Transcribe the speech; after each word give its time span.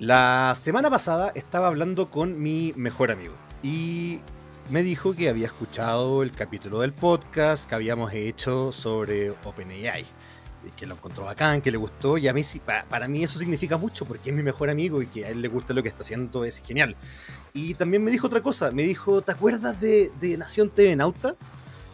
La 0.00 0.54
semana 0.56 0.88
pasada 0.88 1.30
estaba 1.34 1.66
hablando 1.66 2.10
con 2.10 2.40
mi 2.40 2.72
mejor 2.74 3.10
amigo 3.10 3.34
y 3.62 4.20
me 4.70 4.82
dijo 4.82 5.14
que 5.14 5.28
había 5.28 5.44
escuchado 5.44 6.22
el 6.22 6.32
capítulo 6.32 6.80
del 6.80 6.94
podcast 6.94 7.68
que 7.68 7.74
habíamos 7.74 8.10
hecho 8.14 8.72
sobre 8.72 9.28
OpenAI, 9.28 10.06
que 10.78 10.86
lo 10.86 10.94
encontró 10.94 11.26
bacán, 11.26 11.60
que 11.60 11.70
le 11.70 11.76
gustó 11.76 12.16
y 12.16 12.28
a 12.28 12.32
mí 12.32 12.40
para 12.88 13.08
mí 13.08 13.24
eso 13.24 13.38
significa 13.38 13.76
mucho 13.76 14.06
porque 14.06 14.30
es 14.30 14.36
mi 14.36 14.42
mejor 14.42 14.70
amigo 14.70 15.02
y 15.02 15.06
que 15.06 15.26
a 15.26 15.28
él 15.28 15.42
le 15.42 15.48
gusta 15.48 15.74
lo 15.74 15.82
que 15.82 15.90
está 15.90 16.00
haciendo 16.00 16.46
es 16.46 16.62
genial. 16.66 16.96
Y 17.52 17.74
también 17.74 18.02
me 18.02 18.10
dijo 18.10 18.28
otra 18.28 18.40
cosa, 18.40 18.70
me 18.70 18.84
dijo, 18.84 19.20
¿te 19.20 19.32
acuerdas 19.32 19.78
de, 19.82 20.10
Nación 20.38 20.70
TV 20.70 20.96
Nauta? 20.96 21.36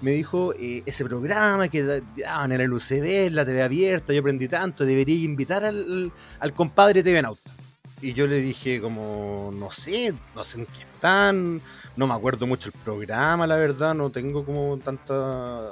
Me 0.00 0.12
dijo, 0.12 0.54
eh, 0.54 0.84
ese 0.86 1.04
programa 1.04 1.66
que 1.66 2.02
daban 2.14 2.52
en 2.52 2.61
el 2.61 2.73
UCB, 2.73 3.32
la 3.32 3.45
TV 3.45 3.64
abierta, 3.64 4.12
yo 4.12 4.20
aprendí 4.20 4.46
tanto, 4.46 4.87
debería 4.87 5.24
invitar 5.24 5.65
al, 5.65 6.12
al 6.38 6.52
compadre 6.52 7.02
TV 7.02 7.20
Nauta. 7.20 7.66
Y 8.00 8.12
yo 8.12 8.27
le 8.27 8.41
dije 8.41 8.80
como, 8.80 9.50
no 9.55 9.70
sé, 9.70 10.14
no 10.34 10.45
sé 10.45 10.60
en 10.60 10.66
qué 10.66 10.82
están, 10.82 11.62
no 11.96 12.06
me 12.06 12.12
acuerdo 12.12 12.46
mucho 12.46 12.68
el 12.68 12.74
programa, 12.84 13.46
la 13.46 13.56
verdad, 13.56 13.95
no 13.95 14.10
tengo 14.10 14.45
como 14.45 14.78
tanta, 14.78 15.70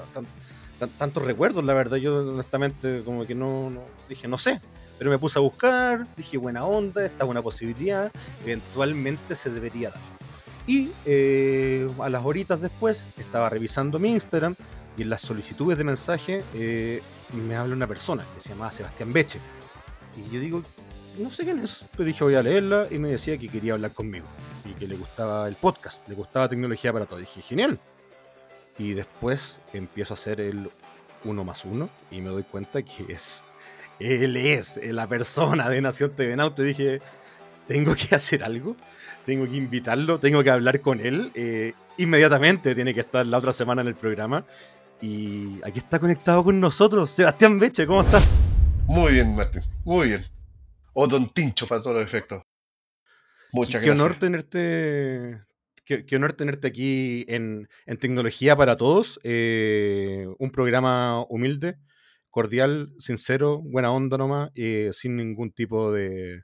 tantos 0.98 1.22
recuerdos, 1.22 1.62
la 1.64 1.74
verdad, 1.74 1.98
yo 1.98 2.32
honestamente 2.32 3.02
como 3.04 3.26
que 3.26 3.34
no, 3.34 3.70
dije, 4.08 4.26
no 4.26 4.38
sé, 4.38 4.60
pero 4.98 5.10
me 5.10 5.18
puse 5.18 5.38
a 5.38 5.42
buscar, 5.42 6.06
dije, 6.16 6.38
buena 6.38 6.64
onda, 6.64 7.04
esta 7.04 7.24
buena 7.24 7.42
posibilidad, 7.42 8.10
eventualmente 8.42 9.36
se 9.36 9.50
debería 9.50 9.90
dar. 9.90 10.00
Y 10.66 10.90
eh, 11.04 11.88
a 12.00 12.08
las 12.08 12.24
horitas 12.24 12.60
después 12.60 13.06
estaba 13.18 13.50
revisando 13.50 13.98
mi 13.98 14.12
Instagram 14.12 14.54
y 14.96 15.02
en 15.02 15.10
las 15.10 15.20
solicitudes 15.20 15.76
de 15.76 15.84
mensaje 15.84 16.42
eh, 16.54 17.02
me 17.46 17.56
habla 17.56 17.74
una 17.74 17.86
persona 17.86 18.24
que 18.34 18.40
se 18.40 18.50
llamaba 18.50 18.70
Sebastián 18.70 19.12
Beche. 19.12 19.40
Y 20.16 20.32
yo 20.32 20.40
digo, 20.40 20.62
no 21.18 21.30
sé 21.30 21.44
quién 21.44 21.58
es, 21.60 21.84
pero 21.92 22.04
dije 22.04 22.24
voy 22.24 22.34
a 22.34 22.42
leerla 22.42 22.88
y 22.90 22.98
me 22.98 23.08
decía 23.08 23.38
que 23.38 23.48
quería 23.48 23.74
hablar 23.74 23.92
conmigo 23.92 24.26
y 24.64 24.72
que 24.72 24.86
le 24.86 24.96
gustaba 24.96 25.48
el 25.48 25.56
podcast, 25.56 26.06
le 26.08 26.14
gustaba 26.14 26.48
tecnología 26.48 26.92
para 26.92 27.06
todo. 27.06 27.18
dije, 27.18 27.40
genial. 27.42 27.78
Y 28.78 28.94
después 28.94 29.60
empiezo 29.72 30.14
a 30.14 30.16
hacer 30.16 30.40
el 30.40 30.70
uno 31.24 31.44
más 31.44 31.64
uno 31.64 31.88
y 32.10 32.20
me 32.20 32.28
doy 32.28 32.42
cuenta 32.42 32.82
que 32.82 33.12
es, 33.12 33.44
él 34.00 34.36
es 34.36 34.80
la 34.82 35.06
persona 35.06 35.68
de 35.68 35.80
Nación 35.80 36.10
TV 36.10 36.36
Now. 36.36 36.50
Te 36.50 36.64
dije, 36.64 37.00
tengo 37.68 37.94
que 37.94 38.14
hacer 38.14 38.42
algo, 38.42 38.76
tengo 39.24 39.44
que 39.44 39.56
invitarlo, 39.56 40.18
tengo 40.18 40.42
que 40.42 40.50
hablar 40.50 40.80
con 40.80 41.00
él. 41.00 41.30
Eh, 41.34 41.74
inmediatamente 41.98 42.74
tiene 42.74 42.92
que 42.92 43.00
estar 43.00 43.24
la 43.24 43.38
otra 43.38 43.52
semana 43.52 43.82
en 43.82 43.88
el 43.88 43.94
programa. 43.94 44.44
Y 45.00 45.60
aquí 45.64 45.78
está 45.78 45.98
conectado 45.98 46.42
con 46.42 46.58
nosotros, 46.58 47.10
Sebastián 47.10 47.58
Beche, 47.58 47.86
¿cómo 47.86 48.02
estás? 48.02 48.36
Muy 48.86 49.12
bien, 49.12 49.34
Martín, 49.36 49.62
muy 49.84 50.08
bien 50.08 50.33
o 50.94 51.06
Don 51.06 51.26
Tincho 51.26 51.66
para 51.66 51.82
todos 51.82 51.96
los 51.96 52.04
efectos. 52.04 52.42
Muchas 53.52 53.80
qué, 53.80 53.88
gracias. 53.88 54.04
Honor 54.04 54.18
tenerte, 54.18 55.40
qué, 55.84 56.16
honor 56.16 56.32
tenerte 56.32 56.66
aquí 56.66 57.24
en, 57.28 57.68
Tecnología 58.00 58.56
para 58.56 58.76
Todos, 58.76 59.20
eh, 59.22 60.26
un 60.38 60.50
programa 60.50 61.24
humilde, 61.28 61.76
cordial, 62.30 62.92
sincero, 62.98 63.60
buena 63.62 63.92
onda 63.92 64.18
nomás, 64.18 64.50
eh, 64.54 64.90
sin 64.92 65.16
ningún 65.16 65.52
tipo 65.52 65.92
de, 65.92 66.42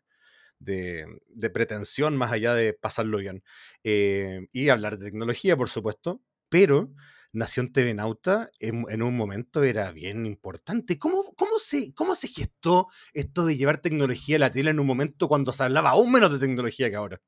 de, 0.60 1.50
pretensión 1.52 2.16
más 2.16 2.30
allá 2.32 2.54
de 2.54 2.74
pasarlo 2.74 3.18
bien. 3.18 3.42
Eh, 3.82 4.46
y 4.52 4.68
hablar 4.68 4.98
de 4.98 5.06
tecnología, 5.06 5.56
por 5.56 5.68
supuesto, 5.68 6.22
pero 6.48 6.92
Nación 7.32 7.72
TV 7.72 7.94
Nauta 7.94 8.50
en, 8.58 9.02
un 9.02 9.16
momento 9.16 9.62
era 9.62 9.90
bien 9.92 10.26
importante. 10.26 10.98
¿Cómo, 10.98 11.34
cómo, 11.36 11.58
se, 11.58 11.94
¿Cómo 11.94 12.14
se 12.14 12.28
gestó 12.28 12.88
esto 13.12 13.46
de 13.46 13.56
llevar 13.56 13.78
tecnología 13.78 14.36
a 14.36 14.40
la 14.40 14.50
tele 14.50 14.70
en 14.70 14.80
un 14.80 14.86
momento 14.86 15.28
cuando 15.28 15.52
se 15.52 15.62
hablaba 15.62 15.90
aún 15.90 16.10
menos 16.10 16.32
de 16.32 16.38
tecnología 16.38 16.90
que 16.90 16.96
ahora? 16.96 17.20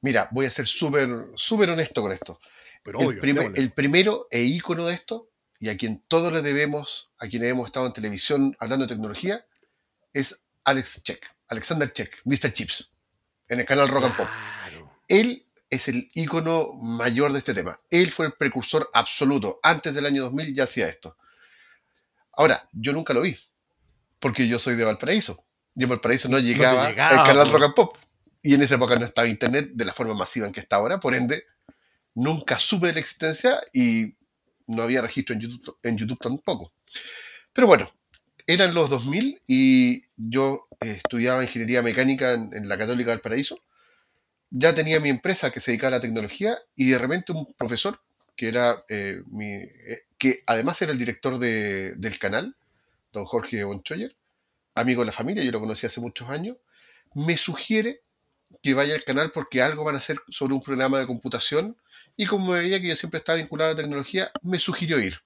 Mira, 0.00 0.28
voy 0.32 0.46
a 0.46 0.50
ser 0.50 0.66
súper 0.66 1.08
súper 1.36 1.70
honesto 1.70 2.02
con 2.02 2.12
esto. 2.12 2.40
Pero 2.82 3.00
el, 3.00 3.52
el, 3.56 3.72
primero 3.72 4.28
e 4.30 4.42
ícono 4.42 4.86
de 4.86 4.94
esto, 4.94 5.30
y 5.58 5.68
a 5.70 5.76
quien 5.76 6.04
todos 6.06 6.32
le 6.32 6.42
debemos, 6.42 7.10
a 7.18 7.26
quienes 7.28 7.50
hemos 7.50 7.66
estado 7.66 7.86
en 7.86 7.92
televisión 7.92 8.56
hablando 8.60 8.86
de 8.86 8.94
tecnología, 8.94 9.44
es 10.12 10.42
Alex 10.64 11.02
Check, 11.02 11.26
Alexander 11.48 11.92
Check, 11.92 12.20
Mr. 12.24 12.52
Chips, 12.52 12.92
en 13.48 13.60
el 13.60 13.66
canal 13.66 13.88
Rock 13.88 14.04
and 14.04 14.16
Pop. 14.16 14.28
Él 15.08 15.45
es 15.70 15.88
el 15.88 16.10
ícono 16.14 16.68
mayor 16.80 17.32
de 17.32 17.38
este 17.38 17.54
tema. 17.54 17.78
Él 17.90 18.10
fue 18.10 18.26
el 18.26 18.32
precursor 18.32 18.88
absoluto. 18.92 19.58
Antes 19.62 19.94
del 19.94 20.06
año 20.06 20.22
2000 20.24 20.54
ya 20.54 20.64
hacía 20.64 20.88
esto. 20.88 21.16
Ahora, 22.32 22.68
yo 22.72 22.92
nunca 22.92 23.14
lo 23.14 23.22
vi, 23.22 23.36
porque 24.18 24.46
yo 24.46 24.58
soy 24.58 24.76
de 24.76 24.84
Valparaíso. 24.84 25.44
Y 25.74 25.82
en 25.82 25.88
Valparaíso 25.88 26.28
no 26.28 26.38
llegaba, 26.38 26.88
el 26.88 26.94
canal 26.94 27.50
Rock 27.50 27.62
and 27.62 27.74
Pop. 27.74 27.96
Y 28.42 28.54
en 28.54 28.62
esa 28.62 28.76
época 28.76 28.96
no 28.96 29.04
estaba 29.04 29.26
Internet 29.26 29.70
de 29.72 29.84
la 29.84 29.92
forma 29.92 30.14
masiva 30.14 30.46
en 30.46 30.52
que 30.52 30.60
está 30.60 30.76
ahora. 30.76 31.00
Por 31.00 31.14
ende, 31.14 31.44
nunca 32.14 32.58
supe 32.58 32.88
de 32.88 32.94
la 32.94 33.00
existencia 33.00 33.60
y 33.72 34.14
no 34.66 34.82
había 34.82 35.00
registro 35.00 35.34
en 35.34 35.40
YouTube, 35.40 35.78
en 35.82 35.96
YouTube 35.96 36.20
tampoco. 36.20 36.72
Pero 37.52 37.66
bueno, 37.66 37.90
eran 38.46 38.74
los 38.74 38.90
2000 38.90 39.42
y 39.48 40.04
yo 40.16 40.68
estudiaba 40.80 41.42
ingeniería 41.42 41.82
mecánica 41.82 42.34
en, 42.34 42.54
en 42.54 42.68
la 42.68 42.78
Católica 42.78 43.10
del 43.10 43.20
Paraíso 43.20 43.60
ya 44.50 44.74
tenía 44.74 45.00
mi 45.00 45.08
empresa 45.08 45.50
que 45.50 45.60
se 45.60 45.70
dedicaba 45.70 45.88
a 45.88 45.98
la 45.98 46.00
tecnología 46.00 46.58
y 46.74 46.90
de 46.90 46.98
repente 46.98 47.32
un 47.32 47.52
profesor, 47.54 48.00
que 48.36 48.48
era 48.48 48.84
eh, 48.88 49.22
mi, 49.26 49.52
eh, 49.52 50.06
que 50.18 50.42
además 50.46 50.80
era 50.82 50.92
el 50.92 50.98
director 50.98 51.38
del 51.38 52.18
canal, 52.18 52.56
don 53.12 53.24
Jorge 53.24 53.64
Bonchoyer, 53.64 54.16
amigo 54.74 55.02
de 55.02 55.06
la 55.06 55.12
familia, 55.12 55.42
yo 55.42 55.52
lo 55.52 55.60
conocí 55.60 55.86
hace 55.86 56.00
muchos 56.00 56.28
años, 56.28 56.56
me 57.14 57.36
sugiere 57.36 58.02
que 58.62 58.74
vaya 58.74 58.94
al 58.94 59.04
canal 59.04 59.32
porque 59.32 59.62
algo 59.62 59.84
van 59.84 59.94
a 59.94 59.98
hacer 59.98 60.18
sobre 60.28 60.54
un 60.54 60.60
programa 60.60 60.98
de 60.98 61.06
computación 61.06 61.76
y 62.16 62.26
como 62.26 62.52
veía 62.52 62.80
que 62.80 62.88
yo 62.88 62.96
siempre 62.96 63.18
estaba 63.18 63.36
vinculado 63.36 63.70
a 63.70 63.74
la 63.74 63.80
tecnología, 63.80 64.30
me 64.42 64.58
sugirió 64.58 64.98
ir. 65.00 65.20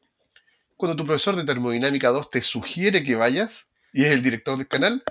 Cuando 0.77 0.97
tu 0.97 1.05
profesor 1.05 1.37
de 1.37 1.45
termodinámica 1.45 2.09
2 2.09 2.31
te 2.31 2.43
sugiere 2.43 3.05
que 3.05 3.15
vayas 3.15 3.69
y 3.93 4.05
es 4.05 4.13
el 4.13 4.23
director 4.23 4.57
del 4.57 4.67
canal, 4.67 5.05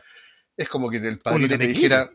es 0.57 0.67
como 0.67 0.89
que 0.89 0.97
el 0.97 1.19
padre 1.19 1.47
te 1.47 1.57
dijera, 1.57 2.11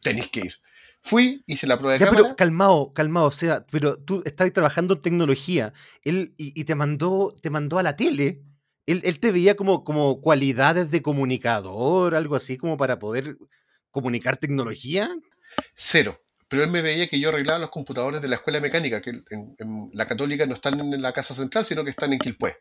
tenéis 0.00 0.28
que 0.28 0.40
ir. 0.40 0.58
Fui, 1.06 1.44
hice 1.46 1.66
la 1.66 1.76
prueba 1.78 1.92
de 1.92 1.98
cámara. 1.98 2.22
Pero 2.22 2.34
calmado, 2.36 2.94
calmado, 2.94 3.26
o 3.26 3.30
sea, 3.30 3.66
pero 3.70 3.98
tú 3.98 4.22
estabas 4.24 4.54
trabajando 4.54 4.94
en 4.94 5.02
tecnología 5.02 5.74
él, 6.02 6.32
y, 6.38 6.64
te, 6.64 6.74
mandó, 6.74 7.36
te 7.42 7.50
mandó 7.50 7.78
a 7.78 7.82
la 7.82 7.94
tele. 7.94 8.40
Él, 8.86 9.02
él, 9.04 9.20
te 9.20 9.30
veía 9.30 9.54
como, 9.54 9.84
como 9.84 10.22
cualidades 10.22 10.90
de 10.90 11.02
comunicador, 11.02 12.14
algo 12.14 12.36
así, 12.36 12.56
como 12.56 12.78
para 12.78 12.98
poder 12.98 13.36
comunicar 13.90 14.38
tecnología. 14.38 15.14
Cero. 15.74 16.22
Pero 16.48 16.64
él 16.64 16.70
me 16.70 16.80
veía 16.80 17.06
que 17.06 17.20
yo 17.20 17.28
arreglaba 17.28 17.58
los 17.58 17.70
computadores 17.70 18.22
de 18.22 18.28
la 18.28 18.36
escuela 18.36 18.60
mecánica, 18.60 19.02
que 19.02 19.10
en, 19.10 19.90
la 19.92 20.08
católica 20.08 20.46
no 20.46 20.54
están 20.54 20.80
en 20.80 21.02
la 21.02 21.12
casa 21.12 21.34
central, 21.34 21.66
sino 21.66 21.84
que 21.84 21.90
están 21.90 22.14
en 22.14 22.18
Quilpué. 22.18 22.56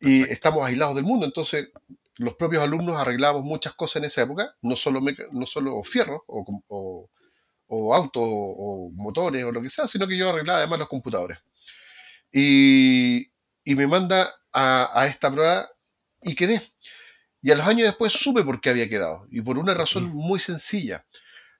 Y 0.00 0.22
estamos 0.22 0.66
aislados 0.66 0.94
del 0.94 1.04
mundo, 1.04 1.26
entonces 1.26 1.68
los 2.16 2.34
propios 2.34 2.62
alumnos 2.62 2.96
arreglábamos 2.96 3.44
muchas 3.44 3.74
cosas 3.74 3.96
en 3.96 4.04
esa 4.04 4.22
época, 4.22 4.56
no 4.62 4.74
solo, 4.74 5.00
no 5.32 5.46
solo 5.46 5.82
fierros 5.82 6.22
o 6.26 6.62
o 6.68 7.10
autos 7.68 8.22
o 8.24 8.90
motores 8.94 9.44
o 9.44 9.52
lo 9.52 9.62
que 9.62 9.70
sea, 9.70 9.86
sino 9.86 10.06
que 10.06 10.16
yo 10.16 10.30
arreglaba 10.30 10.58
además 10.58 10.80
los 10.80 10.88
computadores. 10.88 11.38
Y, 12.32 13.30
y 13.64 13.74
me 13.74 13.86
manda 13.86 14.28
a, 14.52 14.90
a, 15.00 15.06
esta 15.06 15.30
prueba 15.30 15.68
y 16.22 16.34
quedé. 16.34 16.60
Y 17.42 17.50
a 17.50 17.56
los 17.56 17.66
años 17.66 17.86
después 17.86 18.12
supe 18.12 18.42
por 18.42 18.60
qué 18.60 18.70
había 18.70 18.88
quedado. 18.88 19.26
Y 19.30 19.40
por 19.42 19.58
una 19.58 19.74
razón 19.74 20.04
muy 20.04 20.40
sencilla. 20.40 21.06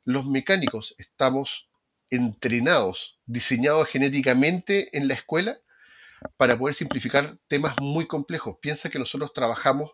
Los 0.05 0.27
mecánicos 0.27 0.95
estamos 0.99 1.69
entrenados, 2.11 3.19
diseñados 3.27 3.89
genéticamente 3.89 4.97
en 4.97 5.09
la 5.09 5.15
escuela 5.15 5.59
para 6.37 6.59
poder 6.59 6.75
simplificar 6.75 7.39
temas 7.47 7.75
muy 7.81 8.07
complejos. 8.07 8.57
Piensa 8.61 8.91
que 8.91 8.99
nosotros 8.99 9.33
trabajamos 9.33 9.93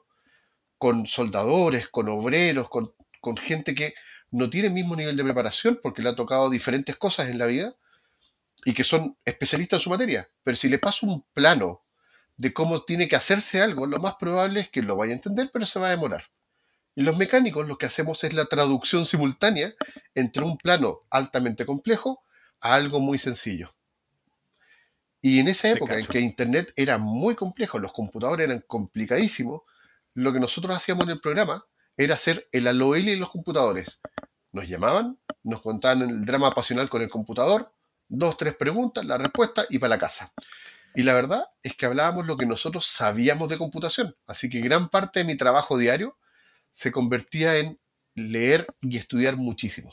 con 0.79 1.07
soldadores, 1.07 1.89
con 1.89 2.09
obreros, 2.09 2.69
con, 2.69 2.95
con 3.21 3.37
gente 3.37 3.75
que 3.75 3.95
no 4.31 4.51
tiene 4.51 4.69
el 4.69 4.75
mismo 4.75 4.97
nivel 4.97 5.17
de 5.17 5.25
preparación 5.25 5.79
porque 5.83 6.03
le 6.03 6.09
ha 6.09 6.17
tocado 6.17 6.51
diferentes 6.51 6.97
cosas 6.97 7.29
en 7.29 7.39
la 7.39 7.47
vida 7.47 7.75
y 8.65 8.73
que 8.73 8.85
son 8.85 9.17
especialistas 9.25 9.79
en 9.79 9.85
su 9.85 9.91
materia. 9.91 10.29
Pero 10.43 10.57
si 10.57 10.69
le 10.69 10.79
paso 10.79 11.07
un 11.07 11.25
plano 11.35 11.83
de 12.37 12.53
cómo 12.53 12.83
tiene 12.83 13.09
que 13.09 13.17
hacerse 13.17 13.63
algo, 13.63 13.87
lo 13.87 13.99
más 13.99 14.15
probable 14.17 14.61
es 14.61 14.71
que 14.71 14.83
lo 14.83 14.97
vaya 14.97 15.13
a 15.13 15.17
entender, 15.17 15.51
pero 15.53 15.67
se 15.67 15.79
va 15.79 15.89
a 15.89 15.91
demorar. 15.91 16.25
Y 16.97 17.03
los 17.03 17.17
mecánicos 17.17 17.67
lo 17.67 17.79
que 17.79 17.87
hacemos 17.87 18.23
es 18.25 18.35
la 18.35 18.47
traducción 18.47 19.05
simultánea 19.05 19.75
entre 20.15 20.45
un 20.45 20.57
plano 20.57 21.01
altamente 21.11 21.67
complejo 21.67 22.23
a 22.61 22.75
algo 22.75 23.01
muy 23.01 23.19
sencillo. 23.19 23.75
Y 25.21 25.41
en 25.41 25.49
esa 25.49 25.71
época 25.71 25.99
en 25.99 26.07
que 26.07 26.21
Internet 26.21 26.73
era 26.77 26.99
muy 26.99 27.35
complejo, 27.35 27.79
los 27.79 27.93
computadores 27.93 28.45
eran 28.45 28.63
complicadísimos, 28.67 29.63
lo 30.13 30.33
que 30.33 30.39
nosotros 30.39 30.77
hacíamos 30.77 31.05
en 31.05 31.13
el 31.13 31.21
programa 31.21 31.67
era 31.97 32.15
hacer 32.15 32.49
el 32.53 32.67
aloel 32.67 33.09
y 33.09 33.17
los 33.17 33.31
computadores. 33.31 34.01
Nos 34.55 34.69
llamaban, 34.69 35.19
nos 35.43 35.63
contaban 35.63 36.03
el 36.03 36.25
drama 36.25 36.53
pasional 36.53 36.89
con 36.89 37.03
el 37.03 37.11
computador, 37.11 37.73
dos, 38.09 38.37
tres 38.37 38.55
preguntas, 38.55 39.05
la 39.05 39.19
respuesta 39.19 39.67
y 39.69 39.81
para 39.81 39.89
la 39.89 39.99
casa. 39.99 40.33
Y 40.95 41.03
la 41.03 41.13
verdad 41.13 41.47
es 41.61 41.75
que 41.75 41.87
hablábamos 41.87 42.25
lo 42.25 42.37
que 42.37 42.47
nosotros 42.47 42.87
sabíamos 42.87 43.49
de 43.49 43.59
computación. 43.59 44.17
Así 44.29 44.49
que 44.49 44.61
gran 44.61 44.89
parte 44.89 45.19
de 45.19 45.25
mi 45.27 45.37
trabajo 45.37 45.77
diario 45.77 46.17
se 46.71 46.93
convertía 46.93 47.57
en 47.57 47.81
leer 48.15 48.69
y 48.81 48.97
estudiar 48.97 49.37
muchísimo. 49.37 49.93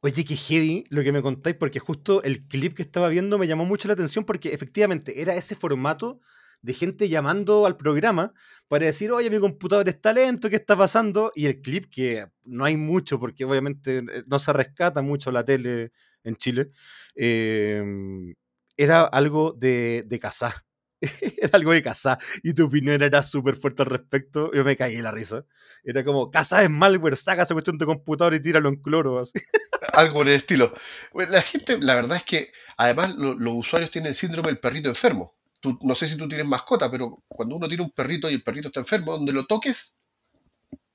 Oye, 0.00 0.24
qué 0.24 0.34
heavy 0.34 0.84
lo 0.88 1.02
que 1.02 1.12
me 1.12 1.20
contáis, 1.20 1.56
porque 1.56 1.78
justo 1.78 2.22
el 2.22 2.48
clip 2.48 2.74
que 2.74 2.82
estaba 2.82 3.10
viendo 3.10 3.36
me 3.36 3.46
llamó 3.46 3.66
mucho 3.66 3.86
la 3.86 3.94
atención 3.94 4.24
porque 4.24 4.54
efectivamente 4.54 5.20
era 5.20 5.34
ese 5.34 5.56
formato 5.56 6.22
de 6.62 6.74
gente 6.74 7.08
llamando 7.08 7.66
al 7.66 7.76
programa 7.76 8.32
para 8.68 8.86
decir, 8.86 9.10
oye, 9.12 9.28
mi 9.28 9.38
computador 9.38 9.88
está 9.88 10.12
lento, 10.12 10.48
¿qué 10.48 10.56
está 10.56 10.76
pasando? 10.76 11.32
Y 11.34 11.46
el 11.46 11.60
clip, 11.60 11.90
que 11.90 12.26
no 12.44 12.64
hay 12.64 12.76
mucho, 12.76 13.18
porque 13.18 13.44
obviamente 13.44 13.98
eh, 13.98 14.24
no 14.26 14.38
se 14.38 14.52
rescata 14.52 15.02
mucho 15.02 15.30
la 15.32 15.44
tele 15.44 15.92
en 16.24 16.36
Chile, 16.36 16.70
em, 17.16 18.34
era 18.76 19.02
algo 19.02 19.52
de, 19.58 20.04
de 20.06 20.18
Casá. 20.18 20.64
era 21.36 21.50
algo 21.54 21.72
de 21.72 21.82
Casá. 21.82 22.18
Y 22.44 22.54
tu 22.54 22.66
opinión 22.66 23.02
era 23.02 23.22
súper 23.24 23.56
fuerte 23.56 23.82
al 23.82 23.90
respecto. 23.90 24.52
Yo 24.54 24.64
me 24.64 24.76
caí 24.76 24.94
en 24.94 25.02
la 25.02 25.10
risa. 25.10 25.44
Era 25.82 26.04
como, 26.04 26.30
Casá 26.30 26.62
es 26.62 26.70
malware, 26.70 27.16
saca 27.16 27.42
esa 27.42 27.54
cuestión 27.54 27.76
de 27.76 27.86
computador 27.86 28.34
y 28.34 28.40
tíralo 28.40 28.68
en 28.68 28.76
cloro. 28.76 29.22
Algo 29.92 30.14
por 30.14 30.28
el 30.28 30.34
estilo. 30.34 30.72
La 31.12 31.42
gente, 31.42 31.78
la 31.80 31.96
verdad 31.96 32.18
es 32.18 32.22
que 32.24 32.52
además 32.76 33.16
los 33.16 33.52
usuarios 33.52 33.90
tienen 33.90 34.14
síndrome 34.14 34.48
del 34.48 34.58
perrito 34.58 34.88
enfermo 34.88 35.34
no 35.82 35.94
sé 35.94 36.08
si 36.08 36.16
tú 36.16 36.28
tienes 36.28 36.46
mascota, 36.46 36.90
pero 36.90 37.22
cuando 37.28 37.56
uno 37.56 37.68
tiene 37.68 37.82
un 37.82 37.90
perrito 37.90 38.28
y 38.30 38.34
el 38.34 38.42
perrito 38.42 38.68
está 38.68 38.80
enfermo, 38.80 39.12
donde 39.12 39.32
lo 39.32 39.46
toques, 39.46 39.94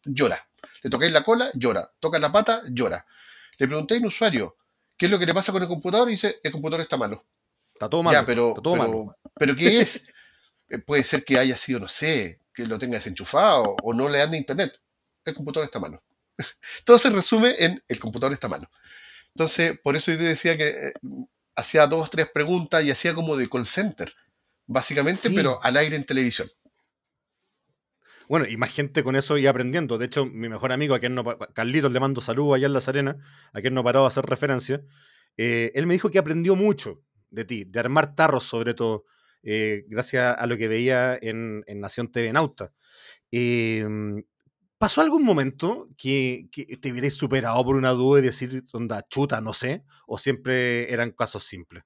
llora. 0.04 0.48
Le 0.84 0.90
toquéis 0.90 1.12
la 1.12 1.24
cola, 1.24 1.50
llora. 1.54 1.92
Tocas 2.00 2.20
la 2.20 2.32
pata, 2.32 2.64
llora. 2.70 3.06
Le 3.58 3.68
pregunté 3.68 3.96
a 3.96 3.98
un 4.00 4.06
usuario, 4.08 4.58
¿qué 4.98 5.06
es 5.06 5.12
lo 5.12 5.20
que 5.20 5.26
le 5.26 5.34
pasa 5.34 5.52
con 5.52 5.62
el 5.62 5.68
computador? 5.68 6.08
Y 6.10 6.12
dice, 6.12 6.40
el 6.44 6.52
computador 6.52 6.82
está 6.82 6.98
malo. 6.98 7.26
Está 7.74 7.90
todo 7.90 8.04
malo. 8.04 8.24
pero, 8.26 8.56
todo 8.62 8.76
malo. 8.76 9.18
pero 9.36 9.56
¿qué 9.56 9.82
es? 9.82 10.06
Eh, 10.70 10.80
puede 10.80 11.02
ser 11.06 11.24
que 11.24 11.40
haya 11.40 11.56
sido, 11.56 11.80
no 11.80 11.88
sé, 11.88 12.40
que 12.54 12.66
lo 12.66 12.78
tenga 12.78 12.96
desenchufado 12.96 13.78
o 13.82 13.94
no 13.94 14.10
le 14.10 14.22
ande 14.22 14.36
internet. 14.36 14.78
El 15.24 15.34
computador 15.34 15.66
está 15.66 15.80
malo. 15.80 16.04
Todo 16.84 17.00
se 17.00 17.10
resume 17.10 17.56
en 17.58 17.82
el 17.88 18.00
computador 18.02 18.34
está 18.34 18.50
malo. 18.50 18.70
Entonces, 19.34 19.80
por 19.82 19.96
eso 19.96 20.12
yo 20.12 20.18
te 20.18 20.26
decía 20.26 20.58
que 20.58 20.68
eh, 20.68 20.94
hacía 21.56 21.88
dos, 21.88 22.10
tres 22.10 22.30
preguntas 22.34 22.84
y 22.84 22.92
hacía 22.92 23.14
como 23.14 23.38
de 23.38 23.48
call 23.48 23.66
center 23.66 24.14
básicamente, 24.68 25.32
pero 25.32 25.60
al 25.64 25.78
aire 25.78 25.96
en 25.96 26.04
televisión. 26.04 26.50
Bueno, 28.28 28.46
y 28.46 28.58
más 28.58 28.74
gente 28.74 29.04
con 29.04 29.16
eso 29.16 29.38
y 29.38 29.48
aprendiendo. 29.48 29.98
De 29.98 30.06
hecho, 30.06 30.26
mi 30.26 30.50
mejor 30.50 30.74
amigo, 30.74 30.94
a 30.94 31.00
quien 31.00 31.16
no, 31.16 31.24
Carlitos, 31.54 31.92
le 31.92 32.00
mando 32.00 32.20
saludos 32.20 32.56
allá 32.56 32.68
en 32.68 32.74
Las 32.74 32.90
Arenas, 32.90 33.16
a 33.54 33.62
quien 33.62 33.74
no 33.74 33.84
parado 33.84 34.06
a 34.06 34.10
hacer 34.10 34.26
referencia, 34.26 34.82
eh, 35.38 35.72
él 35.76 35.88
me 35.88 35.94
dijo 35.94 36.12
que 36.12 36.20
aprendió 36.20 36.56
mucho 36.56 37.02
de 37.30 37.46
ti, 37.46 37.64
de 37.64 37.80
armar 37.80 38.16
tarros 38.16 38.44
sobre 38.44 38.74
todo, 38.74 39.06
eh, 39.44 39.86
gracias 39.88 40.36
a 40.38 40.46
lo 40.46 40.58
que 40.58 40.68
veía 40.68 41.18
en, 41.22 41.64
Nación 41.76 42.12
TV 42.12 42.34
Nauta. 42.34 42.74
Em, 43.32 44.24
¿Pasó 44.78 45.02
algún 45.02 45.24
momento 45.24 45.90
que, 45.98 46.50
que 46.52 46.66
te 46.78 46.92
hubierais 46.92 47.16
superado 47.16 47.64
por 47.66 47.76
una 47.76 47.92
duda 47.92 48.20
y 48.20 48.24
decir, 48.24 48.64
onda, 48.74 49.04
chuta, 49.10 49.42
no 49.42 49.54
sé? 49.54 49.84
¿O 50.06 50.20
siempre 50.20 50.92
eran 50.94 51.12
casos 51.12 51.44
simples? 51.46 51.84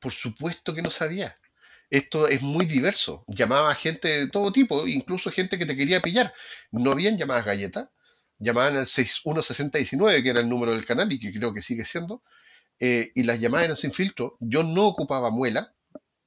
Por 0.00 0.12
supuesto 0.12 0.74
que 0.74 0.82
no 0.82 0.90
sabía 0.90 1.34
esto 1.90 2.28
es 2.28 2.42
muy 2.42 2.66
diverso. 2.66 3.24
Llamaba 3.26 3.70
a 3.70 3.74
gente 3.74 4.08
de 4.08 4.28
todo 4.28 4.52
tipo, 4.52 4.86
incluso 4.86 5.30
gente 5.30 5.58
que 5.58 5.66
te 5.66 5.76
quería 5.76 6.00
pillar. 6.00 6.34
No 6.70 6.92
habían 6.92 7.16
llamadas 7.16 7.44
galletas, 7.44 7.90
llamaban 8.38 8.76
al 8.76 8.86
616019, 8.86 10.22
que 10.22 10.30
era 10.30 10.40
el 10.40 10.48
número 10.48 10.72
del 10.72 10.84
canal 10.84 11.12
y 11.12 11.18
que 11.18 11.32
creo 11.32 11.54
que 11.54 11.62
sigue 11.62 11.84
siendo, 11.84 12.22
eh, 12.80 13.10
y 13.14 13.24
las 13.24 13.40
llamadas 13.40 13.64
eran 13.64 13.76
sin 13.76 13.92
filtro. 13.92 14.36
Yo 14.40 14.62
no 14.62 14.86
ocupaba 14.86 15.30
muela, 15.30 15.74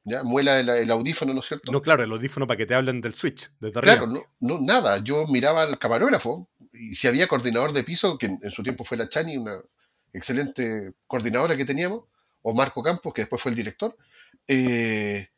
¿ya? 0.03 0.23
Muela 0.23 0.59
el, 0.59 0.91
audífono, 0.91 1.33
¿no 1.33 1.41
es 1.41 1.47
cierto? 1.47 1.71
No, 1.71 1.81
claro, 1.81 2.03
el 2.03 2.11
audífono 2.11 2.47
para 2.47 2.57
que 2.57 2.65
te 2.65 2.75
hablen 2.75 3.01
del 3.01 3.13
switch, 3.13 3.51
Claro, 3.81 4.07
no, 4.07 4.23
no, 4.39 4.59
nada. 4.59 4.97
Yo 5.03 5.25
miraba 5.27 5.63
al 5.63 5.77
camarógrafo 5.77 6.49
y 6.73 6.95
si 6.95 7.07
había 7.07 7.27
coordinador 7.27 7.71
de 7.73 7.83
piso, 7.83 8.17
que 8.17 8.25
en, 8.25 8.51
su 8.51 8.63
tiempo 8.63 8.83
fue 8.83 8.97
la 8.97 9.09
Chani, 9.09 9.37
una 9.37 9.57
excelente 10.13 10.93
coordinadora 11.07 11.55
que 11.55 11.65
teníamos, 11.65 12.03
o 12.41 12.53
Marco 12.53 12.81
Campos, 12.81 13.13
que 13.13 13.21
después 13.21 13.41
fue 13.41 13.51
el 13.51 13.55
director, 13.55 13.95
eh, 14.47 15.29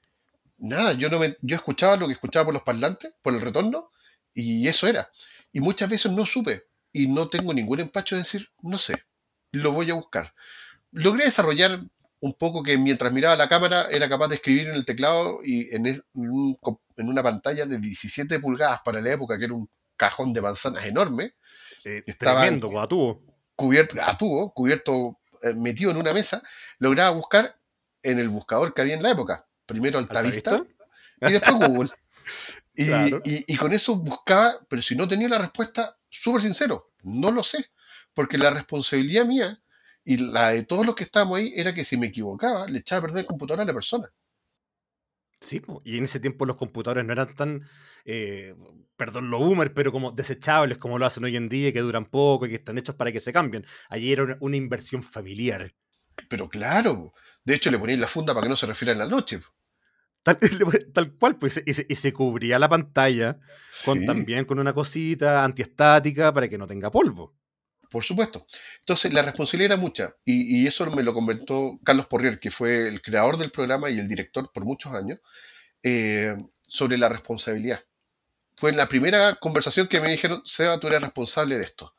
nada, 0.64 0.94
yo, 0.94 1.10
no 1.10 1.20
me, 1.20 1.38
yo 1.42 1.56
escuchaba 1.56 1.98
lo 1.98 2.08
que 2.08 2.14
escuchaba 2.14 2.46
por 2.46 2.54
los 2.54 2.64
parlantes, 2.64 3.14
por 3.22 3.34
el 3.34 3.42
retorno, 3.42 3.92
y 4.34 4.68
eso 4.68 4.88
era. 4.88 5.12
Y 5.52 5.60
muchas 5.60 5.90
veces 5.90 6.12
no 6.12 6.26
supe, 6.26 6.68
y 6.92 7.08
no 7.08 7.28
tengo 7.28 7.54
ningún 7.54 7.82
empacho 7.82 8.16
de 8.16 8.22
decir, 8.22 8.50
no 8.62 8.78
sé, 8.78 8.96
lo 9.52 9.74
voy 9.74 9.92
a 9.92 9.96
buscar. 9.96 10.34
Logré 10.92 11.26
desarrollar 11.26 11.82
un 12.22 12.34
poco 12.34 12.64
que 12.64 12.78
mientras 12.78 13.12
miraba 13.12 13.36
la 13.36 13.50
cámara 13.50 13.88
era 13.92 14.08
capaz 14.08 14.30
de 14.30 14.36
escribir 14.36 14.68
en 14.70 14.76
el 14.76 14.86
teclado 14.86 15.42
y 15.44 15.76
en, 15.76 15.86
en, 15.86 16.58
una 16.96 17.22
pantalla 17.22 17.66
de 17.66 17.80
17 17.80 18.40
pulgadas 18.40 18.80
para 18.86 19.02
la 19.02 19.12
época, 19.12 19.38
que 19.38 19.46
era 19.46 19.54
un 19.54 19.70
cajón 19.98 20.32
de 20.32 20.42
manzanas 20.42 20.86
enorme. 20.86 21.34
Eh, 21.84 22.04
estaba 22.06 22.44
a 22.44 22.88
tubo. 22.88 23.22
Cubierto, 23.56 24.02
a 24.02 24.18
tubo, 24.18 24.54
cubierto, 24.54 25.20
eh, 25.42 25.54
metido 25.54 25.92
en 25.92 25.98
una 25.98 26.14
mesa, 26.14 26.42
lograba 26.80 27.10
buscar 27.10 27.60
en 28.02 28.20
el 28.20 28.30
buscador 28.30 28.74
que 28.74 28.82
había 28.82 28.96
en 28.96 29.04
la 29.04 29.12
época 29.12 29.46
primero 29.74 30.00
Altavista, 30.00 30.64
y 31.22 31.32
después 31.32 31.56
Google. 31.56 31.90
Y, 32.76 33.56
con 33.58 33.72
eso 33.72 33.98
buscaba, 33.98 34.56
pero 34.68 34.82
si 34.82 34.96
no 34.96 35.08
tenía 35.08 35.30
la 35.30 35.38
respuesta, 35.38 35.96
súper 36.10 36.42
sincero, 36.42 36.92
no 37.04 37.30
lo 37.30 37.44
sé, 37.44 37.70
porque 38.16 38.40
la 38.40 38.50
responsabilidad 38.50 39.26
mía 39.26 39.62
y 40.04 40.18
la 40.18 40.50
de 40.50 40.64
todos 40.64 40.84
los 40.84 40.96
que 40.96 41.04
estábamos 41.04 41.38
ahí 41.38 41.54
era 41.56 41.76
que 41.76 41.86
si 41.86 41.98
me 41.98 42.08
equivocaba, 42.08 42.66
le 42.68 42.80
echaba 42.80 43.00
a 43.00 43.02
perder 43.04 43.20
el 43.20 43.28
computador 43.28 43.62
a 43.62 43.66
la 43.66 43.74
persona. 43.74 44.12
Sí, 45.44 45.62
y 45.84 45.98
en 45.98 46.06
ese 46.06 46.22
tiempo 46.22 46.46
los 46.46 46.56
computadores 46.56 47.06
no 47.06 47.12
eran 47.12 47.36
tan, 47.36 47.64
eh, 48.06 48.56
perdón, 48.96 49.30
lo 49.30 49.40
boomer, 49.40 49.74
pero 49.74 49.92
como 49.92 50.12
desechables 50.12 50.78
como 50.78 50.98
lo 50.98 51.06
hacen 51.06 51.26
hoy 51.26 51.36
en 51.36 51.50
día, 51.50 51.74
que 51.74 51.82
duran 51.82 52.06
poco 52.06 52.46
y 52.46 52.50
que 52.50 52.56
están 52.56 52.78
hechos 52.78 52.96
para 52.96 53.12
que 53.12 53.20
se 53.20 53.34
cambien. 53.34 53.66
Allí 53.90 54.14
era 54.14 54.38
una, 54.40 54.56
inversión 54.56 55.04
familiar. 55.04 55.76
Pero 56.30 56.48
claro, 56.48 57.14
de 57.44 57.56
hecho 57.56 57.72
le 57.72 57.78
ponían 57.80 58.00
la 58.00 58.08
funda 58.08 58.34
para 58.34 58.46
que 58.46 58.50
no 58.50 58.56
se 58.56 58.68
refiera 58.68 58.94
en 58.94 59.00
la 59.00 59.08
noche. 59.08 59.42
Tal, 60.94 61.14
cual, 61.20 61.38
pues, 61.38 61.62
y 61.66 61.74
se, 61.74 62.14
cubría 62.14 62.58
la 62.58 62.70
pantalla 62.70 63.40
con, 63.84 64.06
también 64.06 64.46
con 64.46 64.58
una 64.58 64.74
cosita 64.74 65.44
antiestática 65.44 66.34
para 66.34 66.48
que 66.48 66.58
no 66.58 66.66
tenga 66.66 66.90
polvo. 66.90 67.36
Por 67.90 68.04
supuesto. 68.04 68.46
Entonces, 68.80 69.14
la 69.14 69.22
responsabilidad 69.22 69.74
era 69.74 69.82
mucha, 69.82 70.16
y, 70.24 70.66
eso 70.66 70.90
me 70.92 71.04
lo 71.04 71.14
comentó 71.14 71.78
Carlos 71.84 72.08
Porrier, 72.08 72.40
que 72.40 72.52
fue 72.52 72.88
el 72.88 73.02
creador 73.02 73.38
del 73.38 73.52
programa 73.52 73.90
y 73.90 74.00
el 74.00 74.08
director 74.08 74.50
por 74.54 74.64
muchos 74.64 74.94
años, 74.94 75.20
eh, 75.84 76.34
sobre 76.66 76.98
la 76.98 77.10
responsabilidad. 77.10 77.84
Fue 78.56 78.70
en 78.70 78.78
la 78.78 78.88
primera 78.88 79.36
conversación 79.36 79.88
que 79.88 80.00
me 80.00 80.10
dijeron, 80.10 80.42
Seba, 80.46 80.80
tú 80.80 80.88
eres 80.88 81.02
responsable 81.02 81.58
de 81.58 81.66
esto. 81.66 81.94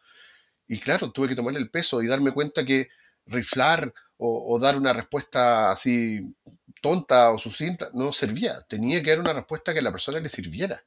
Y 0.67 0.79
claro, 0.79 1.13
tuve 1.13 1.29
que 1.29 1.37
tomarle 1.37 1.61
el 1.61 1.71
peso 1.71 2.03
y 2.03 2.07
darme 2.07 2.33
cuenta 2.33 2.65
que 2.65 2.89
riflar 3.27 3.93
o 4.17 4.59
dar 4.59 4.77
una 4.77 4.95
respuesta 4.95 5.71
así 5.71 6.35
tonta 6.85 7.31
o 7.31 7.39
sucinta, 7.39 7.89
no 7.95 8.13
servía. 8.13 8.61
Tenía 8.69 9.03
que 9.03 9.09
dar 9.09 9.21
una 9.21 9.33
respuesta 9.33 9.73
que 9.73 9.79
a 9.79 9.83
la 9.83 9.91
persona 9.91 10.21
le 10.21 10.29
sirviera. 10.29 10.85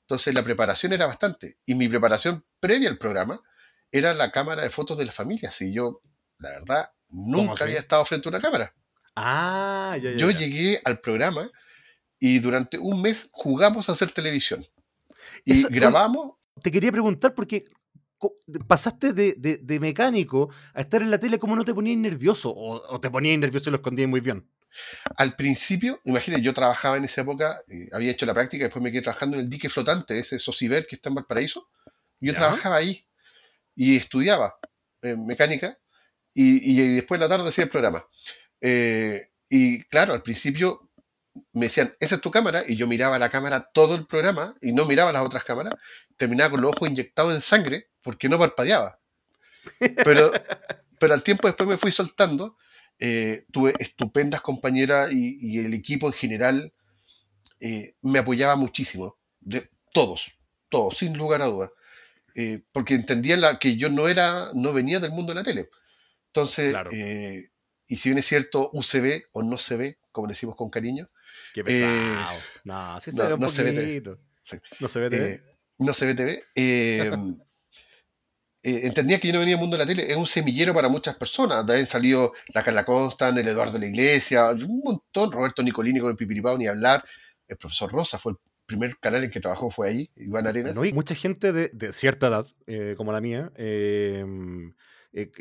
Entonces 0.00 0.34
la 0.34 0.42
preparación 0.42 0.92
era 0.92 1.06
bastante. 1.06 1.58
Y 1.64 1.76
mi 1.76 1.86
preparación 1.86 2.44
previa 2.58 2.90
al 2.90 2.98
programa 2.98 3.40
era 3.92 4.14
la 4.14 4.32
cámara 4.32 4.64
de 4.64 4.70
fotos 4.70 4.98
de 4.98 5.04
la 5.04 5.12
familia. 5.12 5.52
Si 5.52 5.72
yo, 5.72 6.00
la 6.38 6.50
verdad, 6.50 6.90
nunca 7.08 7.62
había 7.62 7.78
estado 7.78 8.04
frente 8.04 8.28
a 8.28 8.30
una 8.30 8.40
cámara. 8.40 8.74
Ah, 9.14 9.96
ya, 10.02 10.10
ya, 10.10 10.16
Yo 10.16 10.32
llegué 10.32 10.82
al 10.84 10.98
programa 10.98 11.48
y 12.18 12.40
durante 12.40 12.78
un 12.78 13.00
mes 13.00 13.28
jugamos 13.30 13.88
a 13.88 13.92
hacer 13.92 14.10
televisión. 14.10 14.66
Y 15.44 15.62
grabamos. 15.68 16.32
Te 16.60 16.72
quería 16.72 16.90
preguntar 16.90 17.32
porque 17.32 17.62
pasaste 18.66 19.12
de, 19.12 19.78
mecánico 19.80 20.50
a 20.74 20.80
estar 20.80 21.00
en 21.00 21.12
la 21.12 21.20
tele, 21.20 21.38
¿cómo 21.38 21.54
no 21.54 21.64
te 21.64 21.74
ponías 21.74 21.98
nervioso? 21.98 22.50
¿O, 22.50 22.92
o 22.92 23.00
te 23.00 23.08
ponías 23.08 23.38
nervioso 23.38 23.70
y 23.70 23.72
lo 23.72 23.76
escondías 23.76 24.08
muy 24.08 24.20
bien? 24.20 24.48
Al 25.16 25.36
principio, 25.36 26.00
imagínate, 26.04 26.42
yo 26.42 26.54
trabajaba 26.54 26.96
en 26.96 27.04
esa 27.04 27.22
época, 27.22 27.62
eh, 27.68 27.88
había 27.92 28.10
hecho 28.10 28.26
la 28.26 28.34
práctica, 28.34 28.64
después 28.64 28.82
me 28.82 28.90
quedé 28.90 29.02
trabajando 29.02 29.36
en 29.36 29.44
el 29.44 29.48
dique 29.48 29.68
flotante, 29.68 30.18
ese 30.18 30.38
Sosiver 30.38 30.86
que 30.86 30.96
está 30.96 31.08
en 31.08 31.16
Valparaíso. 31.16 31.68
Yo 32.20 32.34
trabajaba 32.34 32.76
ahí 32.76 33.04
y 33.74 33.96
estudiaba 33.96 34.56
eh, 35.02 35.16
mecánica 35.16 35.78
y, 36.34 36.94
después 36.94 37.18
en 37.18 37.22
la 37.22 37.28
tarde 37.28 37.48
hacía 37.48 37.64
el 37.64 37.70
programa. 37.70 38.06
Eh, 38.60 39.30
y 39.48 39.82
claro, 39.84 40.14
al 40.14 40.22
principio 40.22 40.90
me 41.52 41.66
decían, 41.66 41.94
esa 42.00 42.16
es 42.16 42.20
tu 42.20 42.30
cámara, 42.30 42.64
y 42.66 42.76
yo 42.76 42.86
miraba 42.86 43.18
la 43.18 43.28
cámara 43.28 43.70
todo 43.72 43.94
el 43.94 44.06
programa 44.06 44.54
y 44.60 44.72
no 44.72 44.84
miraba 44.86 45.12
las 45.12 45.22
otras 45.22 45.44
cámaras, 45.44 45.74
terminaba 46.16 46.50
con 46.50 46.60
los 46.60 46.76
ojos 46.76 46.88
inyectados 46.88 47.34
en 47.34 47.40
sangre 47.40 47.90
porque 48.02 48.28
no 48.28 48.38
parpadeaba. 48.38 48.98
Pero, 50.04 50.32
pero 50.98 51.14
al 51.14 51.22
tiempo 51.22 51.48
después 51.48 51.68
me 51.68 51.78
fui 51.78 51.92
soltando 51.92 52.56
eh, 52.98 53.46
tuve 53.50 53.74
estupendas 53.78 54.40
compañeras 54.40 55.12
y, 55.12 55.58
el 55.58 55.74
equipo 55.74 56.06
en 56.06 56.12
general 56.12 56.72
eh, 57.60 57.94
me 58.02 58.18
apoyaba 58.18 58.56
muchísimo. 58.56 59.16
De, 59.40 59.70
todos, 59.92 60.38
todos, 60.68 60.98
sin 60.98 61.16
lugar 61.16 61.42
a 61.42 61.46
dudas. 61.46 61.70
Eh, 62.34 62.62
porque 62.72 62.94
entendían 62.94 63.40
la, 63.40 63.58
que 63.58 63.76
yo 63.76 63.90
no 63.90 64.08
era, 64.08 64.50
no 64.54 64.72
venía 64.72 65.00
del 65.00 65.10
mundo 65.12 65.32
de 65.32 65.40
la 65.40 65.44
tele. 65.44 65.68
Entonces, 66.28 66.74
y 67.86 67.96
si 67.96 68.08
bien 68.08 68.18
es 68.18 68.26
cierto, 68.26 68.70
UCB 68.72 69.24
o 69.32 69.42
no 69.42 69.58
se 69.58 69.76
ve, 69.76 69.98
como 70.12 70.28
decimos 70.28 70.56
con 70.56 70.70
cariño. 70.70 71.10
Qué 71.52 71.62
pesado. 71.62 72.38
no, 72.64 73.00
se, 73.00 73.10
ve 73.10 73.36
no 73.36 73.48
se 73.48 73.62
ve 73.64 73.72
TV. 73.72 74.18
No 74.80 74.88
se 74.88 75.00
ve 75.00 75.10
TV. 75.10 75.42
no 75.78 75.92
se 75.92 76.06
ve 76.06 76.14
TV. 76.14 76.42
Eh, 78.64 78.82
entendía 78.84 79.18
que 79.18 79.26
yo 79.26 79.34
no 79.34 79.40
venía 79.40 79.54
del 79.54 79.60
mundo 79.60 79.76
de 79.76 79.84
la 79.84 79.88
tele, 79.88 80.08
es 80.08 80.16
un 80.16 80.26
semillero 80.26 80.72
para 80.72 80.88
muchas 80.88 81.16
personas. 81.16 81.66
De 81.66 81.74
ahí 81.74 81.80
han 81.80 81.86
salido 81.86 82.32
la 82.54 82.62
Carla 82.62 82.84
Constant, 82.84 83.36
el 83.36 83.48
Eduardo 83.48 83.72
de 83.72 83.80
la 83.80 83.86
Iglesia, 83.86 84.50
un 84.50 84.82
montón, 84.84 85.32
Roberto 85.32 85.62
Nicolini 85.62 85.98
con 85.98 86.10
el 86.10 86.16
Pipiripao, 86.16 86.56
ni 86.56 86.68
hablar. 86.68 87.04
El 87.48 87.56
profesor 87.56 87.90
Rosa 87.90 88.18
fue 88.18 88.32
el 88.32 88.38
primer 88.64 88.96
canal 88.98 89.24
en 89.24 89.30
que 89.30 89.40
trabajó, 89.40 89.68
fue 89.68 89.88
ahí, 89.88 90.10
Iván 90.14 90.46
Arenas. 90.46 90.76
No, 90.76 90.84
y 90.84 90.92
mucha 90.92 91.16
gente 91.16 91.52
de, 91.52 91.92
cierta 91.92 92.28
edad, 92.28 92.46
eh, 92.68 92.94
como 92.96 93.12
la 93.12 93.20
mía, 93.20 93.50
eh, 93.56 94.24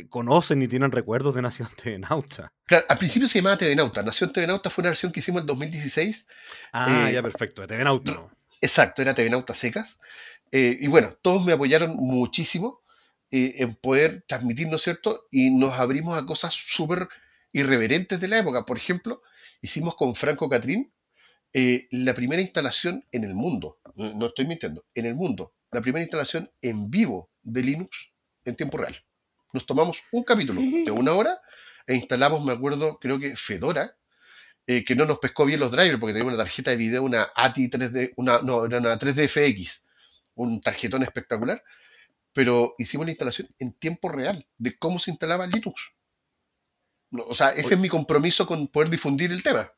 conocen 0.10 0.64
y 0.64 0.68
tienen 0.68 0.92
recuerdos 0.92 1.36
de 1.36 1.44
Nación 1.44 1.70
TV 1.76 2.00
Nauta. 2.00 2.52
Claro, 2.66 2.86
al 2.90 2.98
principio 2.98 3.28
se 3.28 3.38
llamaba 3.38 3.58
TV 3.58 3.76
Nauta. 3.76 4.02
Nación 4.02 4.34
TV 4.34 4.48
Nauta 4.48 4.72
fue 4.72 4.82
una 4.82 4.90
versión 4.90 5.12
que 5.12 5.20
hicimos 5.20 5.42
en 5.42 5.48
2016. 5.48 6.26
Ah, 6.74 7.12
ya, 7.14 7.22
perfecto, 7.22 7.62
de 7.62 7.68
TV 7.68 7.84
Nauta. 7.84 8.20
Exacto, 8.60 9.04
era 9.04 9.14
TV 9.14 9.30
Nauta 9.30 9.54
secas. 9.54 10.00
y 10.52 10.88
bueno, 10.88 11.14
todos 11.22 11.46
me 11.46 11.54
apoyaron 11.54 11.96
muchísimo 11.96 12.82
eh, 13.32 13.56
en 13.58 13.76
poder 13.76 14.24
transmitir, 14.28 14.68
¿no 14.68 14.76
es 14.76 14.82
cierto? 14.82 15.28
Y 15.32 15.52
nos 15.52 15.74
abrimos 15.80 16.22
a 16.22 16.26
cosas 16.26 16.54
súper 16.54 17.08
irreverentes 17.54 18.20
de 18.20 18.28
la 18.28 18.40
época. 18.40 18.66
Por 18.66 18.78
ejemplo, 18.78 19.22
hicimos 19.62 19.96
con 19.96 20.16
Franco 20.16 20.50
Catrín 20.50 20.94
eh, 21.54 21.88
la 21.92 22.14
primera 22.14 22.42
instalación 22.42 23.06
en 23.12 23.26
el 23.26 23.34
mundo, 23.34 23.80
no, 23.96 24.26
estoy 24.26 24.48
mintiendo, 24.48 24.86
en 24.96 25.06
el 25.06 25.16
mundo, 25.16 25.54
la 25.72 25.82
primera 25.82 26.02
instalación 26.02 26.50
en 26.62 26.90
vivo 26.90 27.30
de 27.42 27.62
Linux 27.62 28.12
en 28.46 28.56
tiempo 28.56 28.78
real. 28.78 28.96
Nos 29.52 29.66
tomamos 29.66 30.02
un 30.14 30.24
capítulo 30.24 30.62
de 30.62 30.92
una 30.92 31.12
hora 31.12 31.42
e 31.86 31.96
instalamos, 31.96 32.46
me 32.46 32.54
acuerdo, 32.54 33.00
creo 33.00 33.20
que 33.20 33.36
Fedora, 33.36 33.98
eh, 34.66 34.86
que 34.86 34.96
no 34.96 35.06
nos 35.06 35.20
pescó 35.20 35.44
bien 35.44 35.60
los 35.60 35.72
drivers 35.72 36.00
porque 36.00 36.14
teníamos 36.14 36.36
una 36.36 36.44
tarjeta 36.44 36.72
de 36.72 36.78
video, 36.78 37.04
una 37.04 37.28
ATI 37.36 37.70
3D, 37.70 38.14
una, 38.16 38.42
no, 38.42 38.66
era 38.66 38.78
una 38.78 38.98
3DFX, 38.98 39.84
un 40.36 40.62
tarjetón 40.62 41.04
espectacular, 41.04 41.62
pero 42.34 42.74
hicimos 42.78 43.06
la 43.06 43.12
instalación 43.12 43.50
en 43.60 43.74
tiempo 43.74 44.10
real 44.10 44.48
de 44.58 44.78
cómo 44.78 45.00
se 45.00 45.12
instalaba 45.12 45.48
Linux. 45.48 45.94
o 47.12 47.34
sea, 47.34 47.50
ese 47.50 47.76
es 47.76 47.80
mi 47.80 47.90
compromiso 47.90 48.46
con 48.46 48.68
poder 48.68 48.90
difundir 48.90 49.32
el 49.32 49.44
tema. 49.44 49.72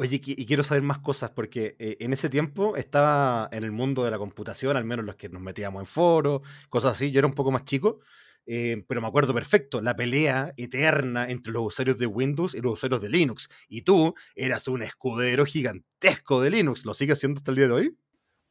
Oye, 0.00 0.20
y 0.24 0.46
quiero 0.46 0.62
saber 0.62 0.84
más 0.84 1.00
cosas, 1.00 1.30
porque 1.30 1.74
eh, 1.80 1.96
en 1.98 2.12
ese 2.12 2.30
tiempo 2.30 2.76
estaba 2.76 3.48
en 3.50 3.64
el 3.64 3.72
mundo 3.72 4.04
de 4.04 4.12
la 4.12 4.18
computación, 4.18 4.76
al 4.76 4.84
menos 4.84 5.04
los 5.04 5.16
que 5.16 5.28
nos 5.28 5.42
metíamos 5.42 5.80
en 5.80 5.86
foros, 5.86 6.42
cosas 6.68 6.92
así. 6.92 7.10
Yo 7.10 7.18
era 7.18 7.26
un 7.26 7.34
poco 7.34 7.50
más 7.50 7.64
chico, 7.64 7.98
eh, 8.46 8.84
pero 8.86 9.00
me 9.00 9.08
acuerdo 9.08 9.34
perfecto, 9.34 9.82
la 9.82 9.96
pelea 9.96 10.52
eterna 10.56 11.28
entre 11.28 11.52
los 11.52 11.66
usuarios 11.66 11.98
de 11.98 12.06
Windows 12.06 12.54
y 12.54 12.60
los 12.60 12.74
usuarios 12.74 13.02
de 13.02 13.08
Linux. 13.08 13.48
Y 13.68 13.82
tú 13.82 14.14
eras 14.36 14.68
un 14.68 14.82
escudero 14.82 15.44
gigantesco 15.44 16.40
de 16.42 16.50
Linux. 16.50 16.84
¿Lo 16.84 16.94
sigues 16.94 17.18
haciendo 17.18 17.38
hasta 17.38 17.50
el 17.50 17.56
día 17.56 17.66
de 17.66 17.72
hoy? 17.72 17.98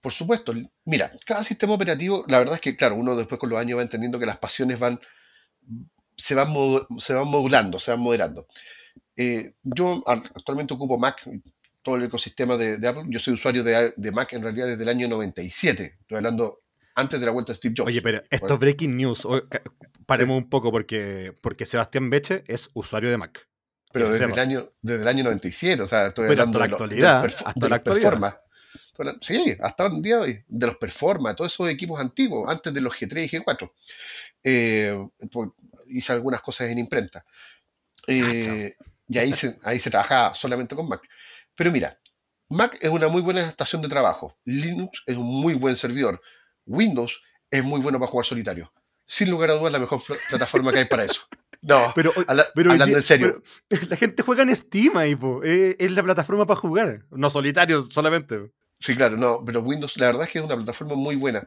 Por 0.01 0.11
supuesto, 0.11 0.53
mira, 0.85 1.11
cada 1.25 1.43
sistema 1.43 1.73
operativo, 1.73 2.23
la 2.27 2.39
verdad 2.39 2.55
es 2.55 2.61
que, 2.61 2.75
claro, 2.75 2.95
uno 2.95 3.15
después 3.15 3.39
con 3.39 3.49
los 3.49 3.59
años 3.59 3.79
va 3.79 3.81
entendiendo 3.81 4.19
que 4.19 4.25
las 4.25 4.37
pasiones 4.37 4.79
van, 4.79 4.99
se 6.15 6.35
van, 6.35 6.53
se 6.99 7.13
van 7.13 7.27
modulando, 7.27 7.79
se 7.79 7.91
van 7.91 7.99
moderando. 7.99 8.47
Eh, 9.15 9.55
yo 9.63 10.03
actualmente 10.05 10.75
ocupo 10.75 10.97
Mac, 10.97 11.23
todo 11.81 11.95
el 11.95 12.03
ecosistema 12.03 12.57
de, 12.57 12.85
Apple. 12.87 13.05
Yo 13.07 13.19
soy 13.19 13.33
usuario 13.33 13.63
de, 13.63 14.11
Mac 14.11 14.33
en 14.33 14.43
realidad 14.43 14.67
desde 14.67 14.83
el 14.83 14.89
año 14.89 15.07
97. 15.07 15.97
Estoy 16.01 16.17
hablando 16.17 16.61
antes 16.95 17.19
de 17.19 17.25
la 17.25 17.31
vuelta 17.31 17.53
de 17.53 17.57
Steve 17.57 17.73
Jobs. 17.77 17.87
Oye, 17.87 18.01
pero 18.01 18.21
esto 18.29 18.53
es 18.53 18.59
breaking 18.59 18.95
news. 18.95 19.27
Paremos 20.05 20.37
un 20.37 20.49
poco 20.49 20.71
porque, 20.71 21.35
porque 21.41 21.65
Sebastián 21.65 22.09
Beche 22.09 22.43
es 22.47 22.69
usuario 22.73 23.09
de 23.09 23.17
Mac. 23.17 23.47
Pero 23.91 24.09
desde 24.09 24.25
el, 24.25 24.37
año, 24.37 24.69
desde 24.81 25.01
el 25.01 25.07
año 25.07 25.23
97, 25.23 25.81
o 25.81 25.85
sea, 25.85 26.07
estoy 26.07 26.27
hablando 26.27 26.59
de, 26.59 26.67
la 26.67 26.71
actualidad, 26.71 27.25
hasta 27.25 27.69
la 27.69 27.75
actualidad. 27.77 28.41
Sí, 29.21 29.55
hasta 29.59 29.87
el 29.87 30.01
día 30.01 30.17
de 30.17 30.21
hoy, 30.21 30.43
de 30.47 30.67
los 30.67 30.77
Performa, 30.77 31.35
todos 31.35 31.53
esos 31.53 31.69
equipos 31.69 31.99
antiguos, 31.99 32.49
antes 32.49 32.73
de 32.73 32.81
los 32.81 32.93
G3 32.93 33.23
y 33.23 33.37
G4. 33.37 33.71
Eh, 34.43 35.09
hice 35.87 36.13
algunas 36.13 36.41
cosas 36.41 36.69
en 36.69 36.79
imprenta. 36.79 37.25
Eh, 38.07 38.75
y 39.07 39.17
ahí 39.17 39.33
se, 39.33 39.57
ahí 39.63 39.79
se 39.79 39.89
trabajaba 39.89 40.33
solamente 40.33 40.75
con 40.75 40.87
Mac. 40.87 41.01
Pero 41.55 41.71
mira, 41.71 41.99
Mac 42.49 42.77
es 42.81 42.89
una 42.89 43.07
muy 43.07 43.21
buena 43.21 43.41
estación 43.41 43.81
de 43.81 43.89
trabajo. 43.89 44.37
Linux 44.45 45.03
es 45.05 45.17
un 45.17 45.27
muy 45.27 45.53
buen 45.53 45.75
servidor. 45.75 46.21
Windows 46.65 47.21
es 47.49 47.63
muy 47.63 47.81
bueno 47.81 47.99
para 47.99 48.11
jugar 48.11 48.25
solitario. 48.25 48.71
Sin 49.05 49.29
lugar 49.29 49.51
a 49.51 49.53
dudas, 49.53 49.71
la 49.71 49.79
mejor 49.79 50.01
plataforma 50.29 50.71
que 50.71 50.79
hay 50.79 50.85
para 50.85 51.05
eso. 51.05 51.21
No, 51.59 51.91
pero, 51.95 52.13
hablando 52.15 52.97
en 52.97 53.01
serio. 53.01 53.41
la 53.89 53.95
gente 53.95 54.21
juega 54.21 54.43
en 54.43 54.55
Steam 54.55 54.95
ahí, 54.95 55.17
eh, 55.43 55.75
es 55.79 55.91
la 55.91 56.03
plataforma 56.03 56.45
para 56.45 56.59
jugar, 56.59 57.05
no 57.09 57.31
solitario 57.31 57.87
solamente. 57.89 58.51
Sí, 58.79 58.95
claro, 58.95 59.17
no, 59.17 59.43
pero 59.45 59.61
Windows, 59.61 59.97
la 59.97 60.07
verdad 60.07 60.23
es 60.23 60.29
que 60.29 60.39
es 60.39 60.45
una 60.45 60.55
plataforma 60.55 60.95
muy 60.95 61.15
buena. 61.15 61.39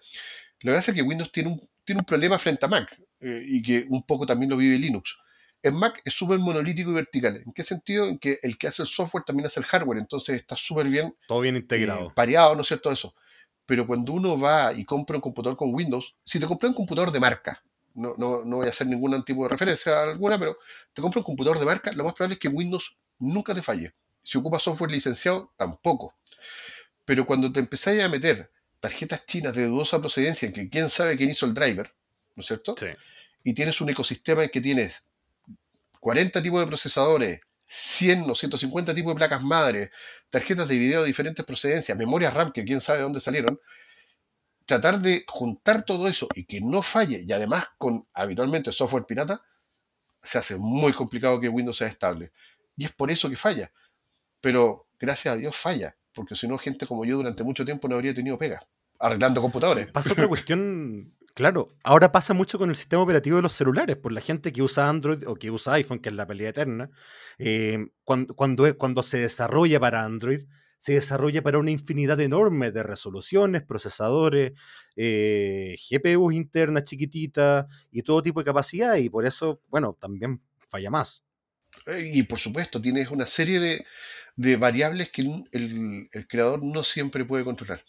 Lo 0.62 0.72
que 0.72 0.76
pasa 0.76 0.90
es 0.90 0.94
que 0.96 1.02
Windows 1.02 1.32
tiene 1.32 1.50
un, 1.50 1.60
tiene 1.84 2.00
un 2.00 2.04
problema 2.04 2.38
frente 2.38 2.66
a 2.66 2.68
Mac 2.68 2.94
eh, 3.20 3.42
y 3.46 3.62
que 3.62 3.87
un 3.88 4.02
poco 4.02 4.26
también 4.26 4.50
lo 4.50 4.56
vive 4.56 4.76
Linux. 4.76 5.16
En 5.62 5.75
Mac 5.75 6.00
es 6.04 6.14
súper 6.14 6.38
monolítico 6.38 6.90
y 6.90 6.94
vertical. 6.94 7.42
¿En 7.44 7.52
qué 7.52 7.62
sentido? 7.62 8.06
En 8.06 8.18
que 8.18 8.38
el 8.42 8.56
que 8.56 8.66
hace 8.66 8.82
el 8.82 8.88
software 8.88 9.25
también 9.25 9.46
hace 9.46 9.60
el 9.60 9.66
hardware, 9.66 9.99
entonces 9.99 10.37
está 10.37 10.56
súper 10.56 10.88
bien. 10.88 11.14
Todo 11.28 11.40
bien 11.40 11.56
integrado. 11.56 12.08
Eh, 12.08 12.12
pareado, 12.14 12.54
¿no 12.54 12.62
es 12.62 12.68
cierto? 12.68 12.90
Eso. 12.90 13.14
Pero 13.66 13.87
cuando 13.87 14.12
uno 14.12 14.38
va 14.38 14.72
y 14.72 14.84
compra 14.84 15.16
un 15.16 15.20
computador 15.20 15.56
con 15.56 15.75
Windows, 15.75 16.16
si 16.25 16.40
te 16.40 16.46
compras 16.46 16.70
un 16.70 16.76
computador 16.76 17.12
de 17.12 17.20
marca, 17.20 17.62
no, 17.94 18.14
no, 18.16 18.44
no 18.44 18.56
voy 18.56 18.66
a 18.66 18.70
hacer 18.70 18.87
ningún 18.87 19.22
tipo 19.22 19.42
de 19.44 19.49
referencia 19.50 20.02
alguna, 20.02 20.38
pero 20.38 20.56
te 20.92 21.02
compras 21.02 21.20
un 21.20 21.25
computador 21.25 21.58
de 21.58 21.66
marca, 21.66 21.92
lo 21.92 22.04
más 22.04 22.14
probable 22.14 22.34
es 22.34 22.40
que 22.40 22.49
Windows 22.49 22.96
nunca 23.18 23.54
te 23.54 23.62
falle. 23.62 23.94
Si 24.22 24.38
ocupa 24.38 24.58
software 24.58 24.90
licenciado, 24.90 25.52
tampoco. 25.56 26.14
Pero 27.10 27.26
cuando 27.26 27.52
te 27.52 27.58
empezáis 27.58 28.00
a 28.04 28.08
meter 28.08 28.52
tarjetas 28.78 29.26
chinas 29.26 29.52
de 29.52 29.66
dudosa 29.66 30.00
procedencia, 30.00 30.46
en 30.46 30.52
que 30.52 30.68
quién 30.68 30.88
sabe 30.88 31.16
quién 31.16 31.28
hizo 31.28 31.44
el 31.44 31.54
driver, 31.54 31.92
¿no 32.36 32.40
es 32.40 32.46
cierto? 32.46 32.76
Sí. 32.78 32.86
Y 33.42 33.52
tienes 33.52 33.80
un 33.80 33.90
ecosistema 33.90 34.44
en 34.44 34.48
que 34.48 34.60
tienes 34.60 35.02
40 35.98 36.40
tipos 36.40 36.60
de 36.60 36.68
procesadores, 36.68 37.40
100 37.66 38.30
o 38.30 38.34
150 38.36 38.94
tipos 38.94 39.12
de 39.12 39.18
placas 39.18 39.42
madre, 39.42 39.90
tarjetas 40.28 40.68
de 40.68 40.78
video 40.78 41.00
de 41.00 41.08
diferentes 41.08 41.44
procedencias, 41.44 41.98
memorias 41.98 42.32
RAM 42.32 42.52
que 42.52 42.64
quién 42.64 42.80
sabe 42.80 42.98
de 42.98 43.02
dónde 43.02 43.18
salieron, 43.18 43.60
tratar 44.64 45.00
de 45.00 45.24
juntar 45.26 45.82
todo 45.82 46.06
eso 46.06 46.28
y 46.36 46.44
que 46.44 46.60
no 46.60 46.80
falle, 46.80 47.24
y 47.26 47.32
además 47.32 47.64
con 47.76 48.06
habitualmente 48.14 48.70
software 48.70 49.04
pirata, 49.04 49.42
se 50.22 50.38
hace 50.38 50.54
muy 50.56 50.92
complicado 50.92 51.40
que 51.40 51.48
Windows 51.48 51.78
sea 51.78 51.88
estable. 51.88 52.30
Y 52.76 52.84
es 52.84 52.92
por 52.92 53.10
eso 53.10 53.28
que 53.28 53.34
falla. 53.34 53.72
Pero 54.40 54.86
gracias 55.00 55.34
a 55.34 55.36
Dios 55.36 55.56
falla 55.56 55.96
porque 56.14 56.34
si 56.34 56.48
no, 56.48 56.58
gente 56.58 56.86
como 56.86 57.04
yo 57.04 57.16
durante 57.16 57.44
mucho 57.44 57.64
tiempo 57.64 57.88
no 57.88 57.96
habría 57.96 58.14
tenido 58.14 58.38
pega, 58.38 58.66
arreglando 58.98 59.40
computadores. 59.40 59.88
Pasa 59.88 60.12
otra 60.12 60.28
cuestión, 60.28 61.14
claro, 61.34 61.68
ahora 61.84 62.12
pasa 62.12 62.34
mucho 62.34 62.58
con 62.58 62.70
el 62.70 62.76
sistema 62.76 63.02
operativo 63.02 63.36
de 63.36 63.42
los 63.42 63.52
celulares, 63.52 63.96
por 63.96 64.12
la 64.12 64.20
gente 64.20 64.52
que 64.52 64.62
usa 64.62 64.88
Android 64.88 65.26
o 65.26 65.36
que 65.36 65.50
usa 65.50 65.74
iPhone, 65.74 66.00
que 66.00 66.08
es 66.08 66.14
la 66.14 66.26
pelea 66.26 66.50
eterna, 66.50 66.90
eh, 67.38 67.86
cuando, 68.04 68.34
cuando, 68.34 68.76
cuando 68.76 69.02
se 69.02 69.18
desarrolla 69.18 69.80
para 69.80 70.04
Android, 70.04 70.44
se 70.80 70.94
desarrolla 70.94 71.42
para 71.42 71.58
una 71.58 71.70
infinidad 71.70 72.18
enorme 72.20 72.72
de 72.72 72.82
resoluciones, 72.82 73.62
procesadores, 73.62 74.52
eh, 74.96 75.76
GPUs 75.90 76.32
internas 76.32 76.84
chiquititas 76.84 77.66
y 77.90 78.02
todo 78.02 78.22
tipo 78.22 78.40
de 78.40 78.46
capacidad, 78.46 78.96
y 78.96 79.10
por 79.10 79.26
eso, 79.26 79.60
bueno, 79.68 79.94
también 80.00 80.42
falla 80.68 80.90
más. 80.90 81.22
Eh, 81.87 82.10
y 82.14 82.22
por 82.22 82.38
supuesto, 82.38 82.80
tienes 82.80 83.10
una 83.10 83.26
serie 83.26 83.60
de, 83.60 83.87
de 84.37 84.56
variables 84.56 85.10
que 85.10 85.22
el, 85.52 86.26
creador 86.28 86.62
no 86.62 86.82
siempre 86.82 87.25
puede 87.25 87.44
controlar. 87.44 87.84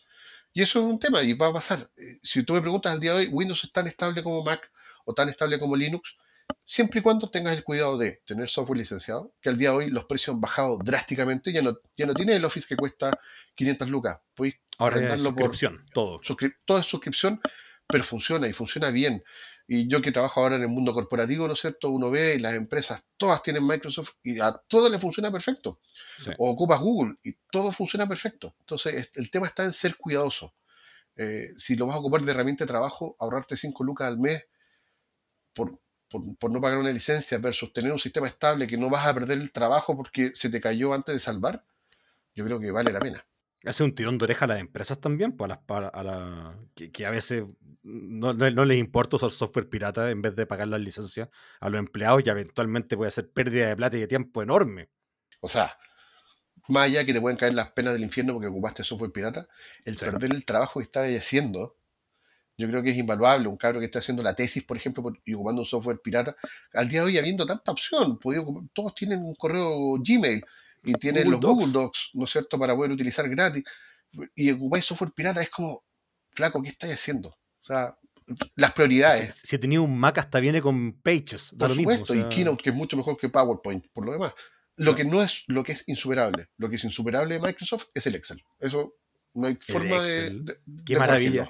Y 0.53 0.61
eso 0.61 0.79
es 0.79 0.85
un 0.85 0.99
tema 0.99 1.21
y 1.23 1.33
va 1.33 1.47
a 1.47 1.53
pasar. 1.53 1.89
Eh, 1.97 2.19
si 2.23 2.43
tú 2.43 2.53
me 2.53 2.61
preguntas 2.61 2.91
al 2.91 2.99
día 2.99 3.13
de 3.13 3.19
hoy, 3.19 3.27
Windows 3.27 3.63
es 3.63 3.71
tan 3.71 3.87
estable 3.87 4.21
como 4.21 4.43
Mac 4.43 4.71
o 5.05 5.13
tan 5.13 5.29
estable 5.29 5.57
como 5.57 5.75
Linux, 5.75 6.17
siempre 6.65 6.99
y 6.99 7.03
cuando 7.03 7.29
tengas 7.29 7.55
el 7.55 7.63
cuidado 7.63 7.97
de 7.97 8.21
tener 8.25 8.49
software 8.49 8.77
licenciado, 8.77 9.33
que 9.41 9.49
al 9.49 9.57
día 9.57 9.71
de 9.71 9.75
hoy 9.77 9.89
los 9.89 10.05
precios 10.05 10.35
han 10.35 10.41
bajado 10.41 10.77
drásticamente, 10.77 11.51
ya 11.51 11.61
no, 11.61 11.77
ya 11.95 12.05
no 12.05 12.13
tiene 12.13 12.35
el 12.35 12.45
Office 12.45 12.67
que 12.67 12.75
cuesta 12.75 13.11
500 13.55 13.89
lucas, 13.89 14.19
puedes 14.35 14.55
Ahora 14.77 15.13
es 15.13 15.21
suscripción, 15.21 15.85
todo. 15.93 16.19
todo 16.65 16.79
es 16.79 16.85
suscripción, 16.87 17.39
pero 17.87 18.03
funciona 18.03 18.47
y 18.47 18.53
funciona 18.53 18.89
bien. 18.89 19.23
Y 19.73 19.87
yo 19.87 20.01
que 20.01 20.11
trabajo 20.11 20.41
ahora 20.41 20.57
en 20.57 20.63
el 20.63 20.67
mundo 20.67 20.93
corporativo, 20.93 21.47
¿no 21.47 21.53
es 21.53 21.61
cierto? 21.61 21.91
Uno 21.91 22.11
ve 22.11 22.35
y 22.35 22.39
las 22.39 22.55
empresas 22.55 23.05
todas 23.15 23.41
tienen 23.41 23.65
Microsoft 23.65 24.15
y 24.21 24.37
a 24.41 24.51
todas 24.67 24.91
les 24.91 24.99
funciona 24.99 25.31
perfecto. 25.31 25.79
O 26.39 26.51
ocupas 26.51 26.81
Google 26.81 27.15
y 27.23 27.37
todo 27.49 27.71
funciona 27.71 28.05
perfecto. 28.05 28.53
Entonces, 28.59 29.09
el 29.15 29.31
tema 29.31 29.47
está 29.47 29.63
en 29.63 29.71
ser 29.71 29.95
cuidadoso. 29.95 30.53
Eh, 31.15 31.53
si 31.55 31.77
lo 31.77 31.85
vas 31.85 31.95
a 31.95 31.99
ocupar 31.99 32.21
de 32.21 32.31
herramienta 32.31 32.65
de 32.65 32.67
trabajo, 32.67 33.15
ahorrarte 33.17 33.55
5 33.55 33.81
lucas 33.85 34.09
al 34.09 34.17
mes 34.17 34.45
por, 35.53 35.79
por, 36.09 36.51
no 36.51 36.59
pagar 36.59 36.77
una 36.77 36.91
licencia 36.91 37.37
versus 37.37 37.71
tener 37.71 37.93
un 37.93 37.99
sistema 37.99 38.27
estable 38.27 38.67
que 38.67 38.77
no 38.77 38.89
vas 38.89 39.07
a 39.07 39.13
perder 39.13 39.37
el 39.37 39.53
trabajo 39.53 39.95
porque 39.95 40.33
se 40.35 40.49
te 40.49 40.59
cayó 40.59 40.93
antes 40.93 41.15
de 41.15 41.19
salvar, 41.19 41.63
yo 42.35 42.43
creo 42.43 42.59
que 42.59 42.71
vale 42.71 42.91
la 42.91 42.99
pena 42.99 43.25
hace 43.65 43.83
un 43.83 43.93
tirón 43.93 44.17
de 44.17 44.25
oreja 44.25 44.45
a 44.45 44.47
las 44.47 44.59
empresas 44.59 44.99
también, 44.99 45.33
pues 45.33 45.51
a 45.51 46.03
las, 46.03 46.55
que, 46.73 47.05
a 47.05 47.09
veces 47.09 47.43
no, 47.83 48.33
les 48.33 48.79
importa 48.79 49.17
usar 49.17 49.31
software 49.31 49.69
pirata 49.69 50.09
en 50.09 50.21
vez 50.21 50.35
de 50.35 50.45
pagar 50.45 50.67
las 50.67 50.81
licencias 50.81 51.29
a 51.59 51.69
los 51.69 51.79
empleados 51.79 52.23
y 52.25 52.29
eventualmente 52.29 52.97
puede 52.97 53.11
ser 53.11 53.31
pérdida 53.31 53.67
de 53.67 53.75
plata 53.75 53.97
y 53.97 54.01
de 54.01 54.07
tiempo 54.07 54.41
enorme. 54.41 54.89
O 55.41 55.47
sea, 55.47 55.77
más 56.67 56.85
allá 56.85 57.05
que 57.05 57.13
te 57.13 57.21
pueden 57.21 57.37
caer 57.37 57.53
las 57.53 57.71
penas 57.71 57.93
del 57.93 58.03
infierno 58.03 58.33
porque 58.33 58.47
ocupaste 58.47 58.83
software 58.83 59.11
pirata, 59.11 59.47
el 59.85 59.95
perder 59.95 60.31
el 60.31 60.45
trabajo 60.45 60.79
que 60.79 60.85
estás 60.85 61.07
haciendo 61.15 61.77
Yo 62.57 62.67
creo 62.67 62.83
que 62.83 62.91
es 62.91 62.97
invaluable. 62.97 63.47
Un 63.47 63.57
cabro 63.57 63.79
que 63.79 63.85
está 63.85 63.99
haciendo 63.99 64.23
la 64.23 64.35
tesis, 64.35 64.63
por 64.63 64.77
ejemplo, 64.77 65.03
y 65.25 65.33
ocupando 65.33 65.61
un 65.61 65.67
software 65.67 65.99
pirata. 66.01 66.35
Al 66.73 66.89
día 66.89 67.01
de 67.01 67.07
hoy, 67.07 67.17
habiendo 67.17 67.45
tanta 67.45 67.71
opción, 67.71 68.19
todos 68.73 68.95
tienen 68.95 69.19
un 69.19 69.35
correo 69.35 69.97
Gmail 69.99 70.43
y 70.83 70.93
tienen 70.93 71.29
los 71.29 71.39
Google 71.39 71.71
Docs, 71.71 72.11
¿no 72.13 72.25
es 72.25 72.31
cierto?, 72.31 72.57
para 72.57 72.75
poder 72.75 72.91
utilizar 72.91 73.29
gratis. 73.29 73.63
Y 74.35 74.51
ocupáis 74.51 74.85
software 74.85 75.11
pirata, 75.11 75.41
es 75.41 75.49
como, 75.49 75.83
flaco, 76.31 76.61
¿qué 76.61 76.69
estáis 76.69 76.93
haciendo? 76.93 77.29
O 77.29 77.63
sea, 77.63 77.97
las 78.55 78.71
prioridades. 78.73 79.35
Si, 79.35 79.47
si 79.47 79.57
tenía 79.57 79.81
un 79.81 79.97
Mac, 79.97 80.17
hasta 80.17 80.39
viene 80.39 80.61
con 80.61 80.93
Pages. 81.01 81.53
Por 81.57 81.69
supuesto, 81.69 82.15
y 82.15 82.23
Keynote, 82.29 82.63
que 82.63 82.69
es 82.71 82.75
mucho 82.75 82.97
mejor 82.97 83.17
que 83.17 83.29
PowerPoint, 83.29 83.87
por 83.93 84.05
lo 84.05 84.13
demás. 84.13 84.33
Lo 84.77 84.95
que 84.95 85.03
no 85.03 85.21
es 85.21 85.43
lo 85.47 85.63
que 85.63 85.73
es 85.73 85.83
insuperable. 85.87 86.49
Lo 86.57 86.69
que 86.69 86.75
es 86.75 86.83
insuperable 86.83 87.35
de 87.35 87.39
Microsoft 87.39 87.87
es 87.93 88.07
el 88.07 88.15
Excel. 88.15 88.43
Eso 88.59 88.95
no 89.33 89.47
hay 89.47 89.57
forma 89.59 90.01
de, 90.01 90.43
Qué 90.85 90.97
maravilla. 90.97 91.49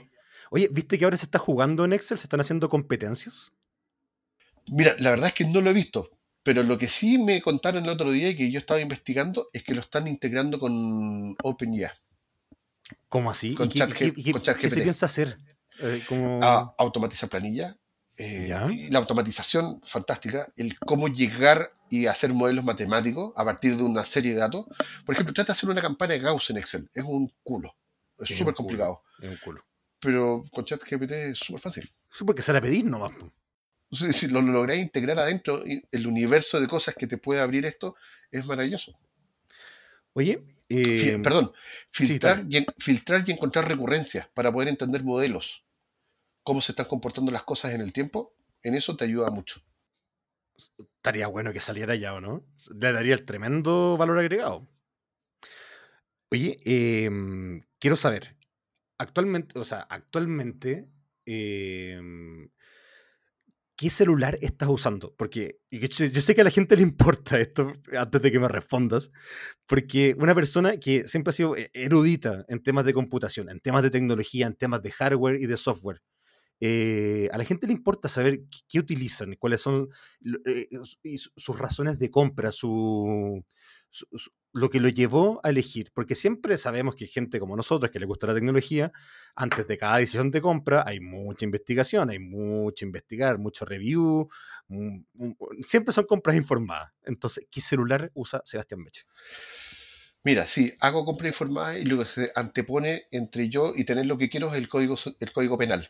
Oye, 0.49 0.67
¿viste 0.69 0.97
que 0.99 1.05
ahora 1.05 1.17
se 1.17 1.25
está 1.25 1.39
jugando 1.39 1.85
en 1.85 1.93
Excel? 1.93 2.17
¿Se 2.17 2.25
están 2.25 2.41
haciendo 2.41 2.67
competencias? 2.67 3.53
Mira, 4.67 4.95
la 4.99 5.11
verdad 5.11 5.27
es 5.27 5.33
que 5.33 5.45
no 5.45 5.61
lo 5.61 5.69
he 5.69 5.73
visto. 5.73 6.09
Pero 6.43 6.63
lo 6.63 6.77
que 6.77 6.87
sí 6.87 7.17
me 7.17 7.41
contaron 7.41 7.83
el 7.83 7.89
otro 7.89 8.11
día 8.11 8.29
y 8.29 8.35
que 8.35 8.51
yo 8.51 8.59
estaba 8.59 8.79
investigando 8.79 9.49
es 9.53 9.63
que 9.63 9.75
lo 9.75 9.81
están 9.81 10.07
integrando 10.07 10.59
con 10.59 11.35
OpenIA. 11.43 11.93
¿Cómo 13.09 13.29
así? 13.29 13.53
Con 13.53 13.69
¿Qué, 13.69 13.77
qué, 14.13 14.69
se 14.69 14.81
piensa 14.81 15.05
hacer? 15.05 15.37
Eh, 15.79 16.01
A 16.41 16.73
automatizar 16.77 17.29
planilla. 17.29 17.77
Eh, 18.17 18.49
la 18.91 18.99
automatización, 18.99 19.79
fantástica. 19.83 20.51
El 20.55 20.77
cómo 20.79 21.07
llegar 21.07 21.71
y 21.89 22.07
hacer 22.07 22.33
modelos 22.33 22.65
matemáticos 22.65 23.33
a 23.35 23.45
partir 23.45 23.77
de 23.77 23.83
una 23.83 24.03
serie 24.03 24.33
de 24.33 24.39
datos. 24.39 24.65
Por 25.05 25.13
ejemplo, 25.13 25.33
trata 25.33 25.53
de 25.53 25.57
hacer 25.57 25.69
una 25.69 25.81
campaña 25.81 26.13
de 26.13 26.19
Gauss 26.19 26.49
en 26.49 26.57
Excel. 26.57 26.89
Es 26.93 27.03
un 27.03 27.31
culo. 27.43 27.75
Es 28.19 28.35
súper 28.35 28.53
complicado. 28.53 29.03
Es 29.21 29.29
un 29.29 29.37
culo 29.37 29.63
pero 30.01 30.43
con 30.51 30.65
ChatGPT 30.65 31.11
es 31.11 31.39
súper 31.39 31.61
fácil. 31.61 31.89
Sí, 32.11 32.25
porque 32.25 32.41
se 32.41 32.51
la 32.51 32.59
pedís 32.59 32.83
nomás. 32.83 33.11
Si, 33.91 34.27
lo 34.29 34.41
lográis 34.41 34.81
integrar 34.81 35.19
adentro, 35.19 35.61
el 35.65 36.07
universo 36.07 36.61
de 36.61 36.67
cosas 36.67 36.95
que 36.95 37.07
te 37.07 37.17
puede 37.17 37.41
abrir 37.41 37.65
esto 37.65 37.95
es 38.31 38.45
maravilloso. 38.45 38.97
Oye, 40.13 40.43
eh, 40.69 41.19
perdón, 41.21 41.51
filtrar, 41.89 42.45
y, 42.49 42.65
filtrar 42.79 43.23
y 43.27 43.31
encontrar 43.31 43.67
recurrencias 43.67 44.27
para 44.29 44.51
poder 44.51 44.69
entender 44.69 45.03
modelos, 45.03 45.65
cómo 46.43 46.61
se 46.61 46.71
están 46.71 46.85
comportando 46.85 47.31
las 47.31 47.43
cosas 47.43 47.73
en 47.73 47.81
el 47.81 47.91
tiempo, 47.91 48.33
en 48.63 48.75
eso 48.75 48.95
te 48.95 49.05
ayuda 49.05 49.29
mucho. 49.29 49.61
Estaría 50.55 51.27
bueno 51.27 51.51
que 51.51 51.59
saliera 51.59 51.95
ya, 51.95 52.13
¿o 52.13 52.21
no? 52.21 52.45
Le 52.73 52.91
daría 52.93 53.15
el 53.15 53.25
tremendo 53.25 53.97
valor 53.97 54.19
agregado. 54.19 54.69
Oye, 56.31 56.57
em, 56.63 57.61
quiero 57.79 57.97
saber, 57.97 58.37
actualmente, 58.97 59.59
o 59.59 59.65
sea, 59.65 59.81
actualmente, 59.89 60.87
em, 61.25 62.49
¿qué 63.81 63.89
celular 63.89 64.37
estás 64.41 64.69
usando? 64.69 65.15
Porque 65.17 65.59
yo 65.71 65.87
sé 66.21 66.35
que 66.35 66.41
a 66.41 66.43
la 66.43 66.51
gente 66.51 66.75
le 66.75 66.83
importa 66.91 67.39
esto 67.39 67.73
antes 67.97 68.21
de 68.21 68.31
que 68.31 68.39
me 68.39 68.47
respondas, 68.47 69.09
porque 69.65 70.15
una 70.19 70.35
persona 70.35 70.77
que 70.77 71.07
siempre 71.07 71.31
ha 71.31 71.33
sido 71.33 71.57
eh, 71.57 71.71
erudita 71.73 72.45
en 72.47 72.61
temas 72.61 72.85
de 72.85 72.93
computación, 72.93 73.49
en 73.49 73.59
temas 73.59 73.81
de 73.81 73.89
tecnología, 73.89 74.45
en 74.45 74.53
temas 74.53 74.83
de 74.83 74.91
hardware 74.91 75.41
y 75.41 75.47
de 75.47 75.57
software, 75.57 75.99
eh, 76.59 77.27
a 77.33 77.39
la 77.39 77.43
gente 77.43 77.65
le 77.65 77.73
importa 77.73 78.07
saber 78.07 78.41
qué, 78.69 78.77
utilizan, 78.77 79.35
cuáles 79.39 79.61
son 79.61 79.89
eh, 80.45 80.67
sus 81.15 81.57
razones 81.57 81.97
de 81.97 82.11
compra, 82.11 82.51
su, 82.51 83.43
lo 84.53 84.69
que 84.69 84.79
lo 84.79 84.89
llevó 84.89 85.39
a 85.43 85.49
elegir, 85.49 85.91
porque 85.93 86.15
siempre 86.15 86.57
sabemos 86.57 86.95
que 86.95 87.05
hay 87.05 87.09
gente 87.09 87.39
como 87.39 87.55
nosotros 87.55 87.91
que 87.91 87.99
le 87.99 88.05
gusta 88.05 88.27
la 88.27 88.33
tecnología, 88.33 88.91
antes 89.35 89.67
de 89.67 89.77
cada 89.77 89.97
decisión 89.97 90.31
de 90.31 90.41
compra 90.41 90.83
hay 90.85 90.99
mucha 90.99 91.45
investigación, 91.45 92.09
hay 92.09 92.19
mucho 92.19 92.85
investigar, 92.85 93.37
mucho 93.37 93.65
review, 93.65 94.29
siempre 95.65 95.93
son 95.93 96.05
compras 96.05 96.35
informadas. 96.35 96.91
Entonces, 97.03 97.47
¿qué 97.49 97.61
celular 97.61 98.11
usa 98.13 98.41
Sebastián 98.45 98.81
Meche? 98.81 99.03
Mira, 100.23 100.45
sí, 100.45 100.73
hago 100.79 101.05
compra 101.05 101.27
informada 101.27 101.77
y 101.79 101.85
lo 101.85 101.97
que 101.97 102.05
se 102.05 102.31
antepone 102.35 103.07
entre 103.11 103.49
yo 103.49 103.73
y 103.75 103.85
tener 103.85 104.05
lo 104.05 104.17
que 104.17 104.29
quiero 104.29 104.49
es 104.51 104.55
el 104.55 104.67
código, 104.67 104.95
el 105.19 105.31
código 105.31 105.57
penal. 105.57 105.89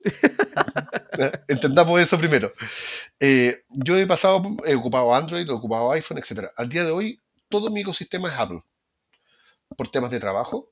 Entendamos 1.48 2.00
eso 2.00 2.18
primero. 2.18 2.52
Eh, 3.18 3.64
yo 3.68 3.96
he 3.96 4.06
pasado, 4.06 4.56
he 4.66 4.74
ocupado 4.74 5.14
Android, 5.14 5.48
he 5.48 5.52
ocupado 5.52 5.92
iPhone, 5.92 6.18
etc. 6.18 6.46
Al 6.56 6.68
día 6.68 6.84
de 6.84 6.90
hoy, 6.90 7.20
todo 7.52 7.70
mi 7.70 7.82
ecosistema 7.82 8.28
es 8.28 8.34
Apple. 8.36 8.62
Por 9.76 9.88
temas 9.88 10.10
de 10.10 10.18
trabajo. 10.18 10.70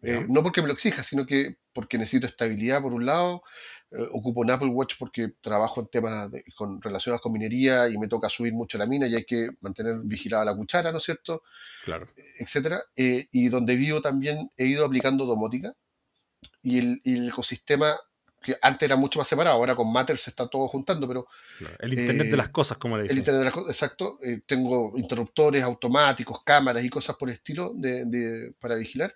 Eh, 0.00 0.26
no 0.28 0.42
porque 0.42 0.60
me 0.60 0.66
lo 0.66 0.74
exija, 0.74 1.02
sino 1.02 1.24
que 1.24 1.56
porque 1.72 1.96
necesito 1.96 2.26
estabilidad 2.26 2.82
por 2.82 2.92
un 2.92 3.06
lado. 3.06 3.42
Eh, 3.90 4.06
ocupo 4.12 4.40
un 4.40 4.50
Apple 4.50 4.68
Watch 4.68 4.94
porque 4.98 5.32
trabajo 5.40 5.80
en 5.80 5.88
temas 5.88 6.30
con, 6.56 6.80
relacionados 6.80 7.22
con 7.22 7.32
minería 7.32 7.88
y 7.88 7.96
me 7.98 8.08
toca 8.08 8.28
subir 8.28 8.52
mucho 8.52 8.76
la 8.78 8.86
mina 8.86 9.06
y 9.06 9.14
hay 9.14 9.24
que 9.24 9.50
mantener 9.60 9.96
vigilada 10.04 10.44
la 10.44 10.56
cuchara, 10.56 10.92
¿no 10.92 10.98
es 10.98 11.04
cierto? 11.04 11.42
Claro. 11.84 12.08
Etcétera. 12.38 12.82
y 12.94 13.48
donde 13.48 13.76
vivo 13.76 14.02
también 14.02 14.50
he 14.56 14.66
ido 14.66 14.84
aplicando 14.84 15.24
domótica 15.26 15.74
y 16.62 16.78
el, 16.78 17.00
y 17.04 17.16
el 17.16 17.28
ecosistema 17.28 17.94
que 18.44 18.56
antes 18.60 18.86
era 18.86 18.96
mucho 18.96 19.18
más 19.18 19.26
separado, 19.26 19.56
ahora 19.56 19.74
con 19.74 19.90
Matter 19.90 20.18
se 20.18 20.30
está 20.30 20.46
todo 20.46 20.68
juntando, 20.68 21.08
pero... 21.08 21.26
el 21.78 21.98
Internet 21.98 22.30
de 22.30 22.36
las 22.36 22.50
cosas, 22.50 22.76
como 22.76 22.96
le 22.96 23.04
dicen. 23.04 23.16
El 23.16 23.20
Internet 23.20 23.40
de 23.40 23.44
las 23.46 23.54
cosas, 23.54 23.70
exacto. 23.70 24.18
Eh, 24.22 24.42
tengo 24.46 24.92
interruptores 24.96 25.62
automáticos, 25.62 26.42
cámaras 26.44 26.84
y 26.84 26.90
cosas 26.90 27.16
por 27.16 27.30
el 27.30 27.36
estilo 27.36 27.72
de, 27.74 28.54
para 28.60 28.74
vigilar, 28.74 29.14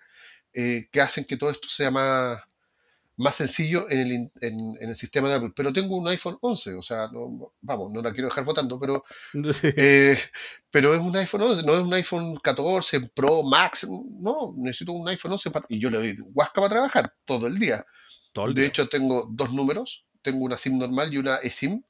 eh, 0.51 0.89
que 0.91 0.99
hacen 0.99 1.25
que 1.25 1.37
todo 1.37 1.51
esto 1.51 1.69
sea 1.69 1.91
más, 1.91 2.39
más 3.17 3.35
sencillo 3.35 3.85
en 3.89 3.99
el, 3.99 4.31
en, 4.41 4.77
el, 4.79 4.95
sistema 4.95 5.29
de 5.29 5.35
Apple. 5.35 5.53
Pero 5.55 5.71
tengo 5.71 5.95
un 5.95 6.07
iPhone 6.07 6.39
11, 6.41 6.73
o 6.73 6.81
sea, 6.81 7.07
no, 7.13 7.53
vamos, 7.61 7.91
no 7.91 8.01
la 8.01 8.11
quiero 8.11 8.29
dejar 8.29 8.43
votando, 8.43 8.79
pero, 8.79 9.03
eh, 9.63 10.17
pero 10.71 10.95
es 10.95 10.99
un 10.99 11.15
iPhone 11.15 11.43
11, 11.43 11.63
no 11.67 11.73
es 11.75 11.81
un 11.81 11.93
iPhone 11.93 12.35
14 12.37 13.01
Pro 13.13 13.43
Max, 13.43 13.87
no, 13.87 14.55
necesito 14.57 14.91
un 14.91 15.07
iPhone 15.07 15.33
11 15.33 15.51
y 15.69 15.79
yo 15.79 15.91
le 15.91 15.99
doy 15.99 16.17
Huasca 16.33 16.61
para 16.61 16.69
trabajar 16.69 17.13
todo 17.25 17.45
el 17.45 17.59
día 17.59 17.85
de 18.53 18.65
hecho, 18.65 18.87
tengo 18.89 19.27
dos 19.31 19.53
números. 19.53 20.05
Tengo 20.21 20.43
una 20.43 20.57
SIM 20.57 20.77
normal 20.77 21.13
y 21.13 21.17
una 21.17 21.37
eSIM. 21.37 21.81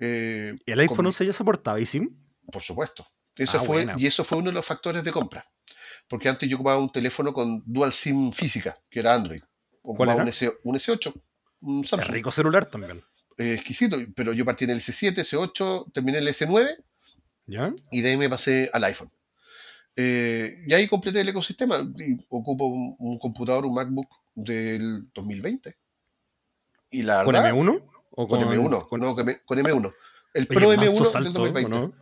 Eh, 0.00 0.54
¿Y 0.66 0.72
el 0.72 0.80
iPhone 0.80 1.06
11 1.06 1.26
ya 1.26 1.32
soportaba 1.32 1.78
eSIM? 1.78 2.10
Por 2.50 2.62
supuesto. 2.62 3.06
Eso 3.36 3.58
ah, 3.58 3.64
fue, 3.64 3.86
y 3.96 4.06
eso 4.06 4.24
fue 4.24 4.38
uno 4.38 4.50
de 4.50 4.54
los 4.54 4.66
factores 4.66 5.02
de 5.02 5.12
compra. 5.12 5.44
Porque 6.08 6.28
antes 6.28 6.48
yo 6.48 6.56
ocupaba 6.56 6.78
un 6.78 6.90
teléfono 6.90 7.32
con 7.32 7.62
dual 7.64 7.92
SIM 7.92 8.32
física, 8.32 8.78
que 8.90 9.00
era 9.00 9.14
Android. 9.14 9.42
Ocupaba 9.82 10.22
un, 10.22 10.28
S, 10.28 10.52
un 10.64 10.76
S8, 10.76 11.12
un 11.62 11.84
Samsung. 11.84 12.10
rico 12.10 12.30
celular 12.30 12.66
también. 12.66 13.02
Eh, 13.38 13.54
exquisito, 13.54 13.96
pero 14.14 14.32
yo 14.32 14.44
partí 14.44 14.64
en 14.64 14.70
el 14.70 14.80
S7, 14.80 15.14
S8, 15.14 15.92
terminé 15.92 16.18
en 16.18 16.26
el 16.26 16.34
S9 16.34 16.76
¿Ya? 17.46 17.74
y 17.90 18.02
de 18.02 18.10
ahí 18.10 18.16
me 18.16 18.28
pasé 18.28 18.70
al 18.72 18.84
iPhone. 18.84 19.10
Eh, 19.94 20.64
y 20.66 20.72
ahí 20.72 20.88
completé 20.88 21.20
el 21.20 21.28
ecosistema. 21.28 21.78
Y 21.98 22.16
ocupo 22.28 22.66
un, 22.66 23.18
computador, 23.18 23.66
un 23.66 23.74
MacBook 23.74 24.08
del 24.34 25.10
2020. 25.12 25.76
Y 26.90 27.02
la 27.02 27.24
¿Con 27.24 27.34
M1? 27.34 27.88
¿O 28.10 28.28
con, 28.28 28.40
M1, 28.42 28.88
con, 28.88 29.00
no, 29.00 29.14
con 29.14 29.58
M1. 29.58 29.94
El 30.34 30.46
Pro 30.46 30.72
M1 30.72 31.22
del 31.22 31.32
2020. 31.32 31.96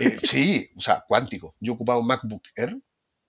Eh, 0.00 0.18
sí, 0.22 0.70
o 0.76 0.80
sea, 0.80 1.04
cuántico. 1.06 1.54
Yo 1.60 1.74
ocupaba 1.74 1.98
un 1.98 2.06
MacBook 2.06 2.42
Air 2.54 2.78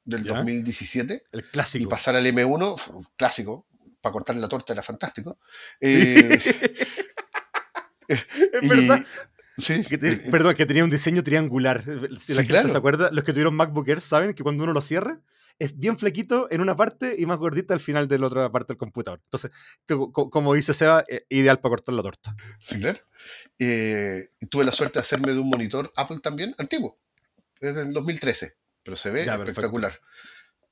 del 0.03 0.23
2017. 0.23 1.25
El 1.31 1.49
clásico. 1.49 1.83
Y 1.83 1.87
pasar 1.87 2.15
al 2.15 2.25
M1, 2.25 3.07
clásico, 3.15 3.67
para 4.01 4.13
cortar 4.13 4.35
la 4.35 4.47
torta 4.47 4.73
era 4.73 4.81
fantástico. 4.81 5.37
Eh, 5.79 6.39
es 8.07 8.69
verdad. 8.69 9.05
Sí. 9.67 9.83
perdón, 10.29 10.53
que 10.55 10.67
tenía 10.67 10.83
un 10.83 10.89
diseño 10.89 11.23
triangular. 11.23 11.83
Si 12.19 12.33
la 12.33 12.43
gente 12.43 12.69
se 12.69 12.77
acuerda, 12.77 13.09
los 13.11 13.23
que 13.23 13.33
tuvieron 13.33 13.55
MacBook 13.55 13.87
Air 13.87 14.01
saben 14.01 14.33
que 14.35 14.43
cuando 14.43 14.63
uno 14.63 14.71
lo 14.71 14.81
cierra, 14.81 15.19
es 15.57 15.75
bien 15.77 15.97
flequito 15.97 16.47
en 16.51 16.61
una 16.61 16.75
parte 16.75 17.15
y 17.17 17.25
más 17.25 17.39
gordita 17.39 17.73
al 17.73 17.79
final 17.79 18.07
de 18.07 18.19
la 18.19 18.27
otra 18.27 18.51
parte 18.51 18.73
del 18.73 18.77
computador. 18.77 19.19
Entonces, 19.23 19.51
como 20.11 20.53
dice 20.53 20.75
Seba, 20.75 21.03
eh, 21.07 21.25
ideal 21.29 21.59
para 21.59 21.71
cortar 21.71 21.95
la 21.95 22.03
torta. 22.03 22.35
Sí, 22.59 22.79
claro. 22.79 22.99
Eh, 23.57 24.29
tuve 24.49 24.63
la 24.63 24.71
suerte 24.71 24.99
de 24.99 25.01
hacerme 25.01 25.33
de 25.33 25.39
un 25.39 25.49
monitor 25.49 25.91
Apple 25.95 26.19
también, 26.19 26.53
antiguo, 26.59 26.99
es 27.59 27.73
del 27.73 27.93
2013, 27.93 28.55
pero 28.83 28.95
se 28.95 29.09
ve 29.09 29.23
espectacular 29.23 29.99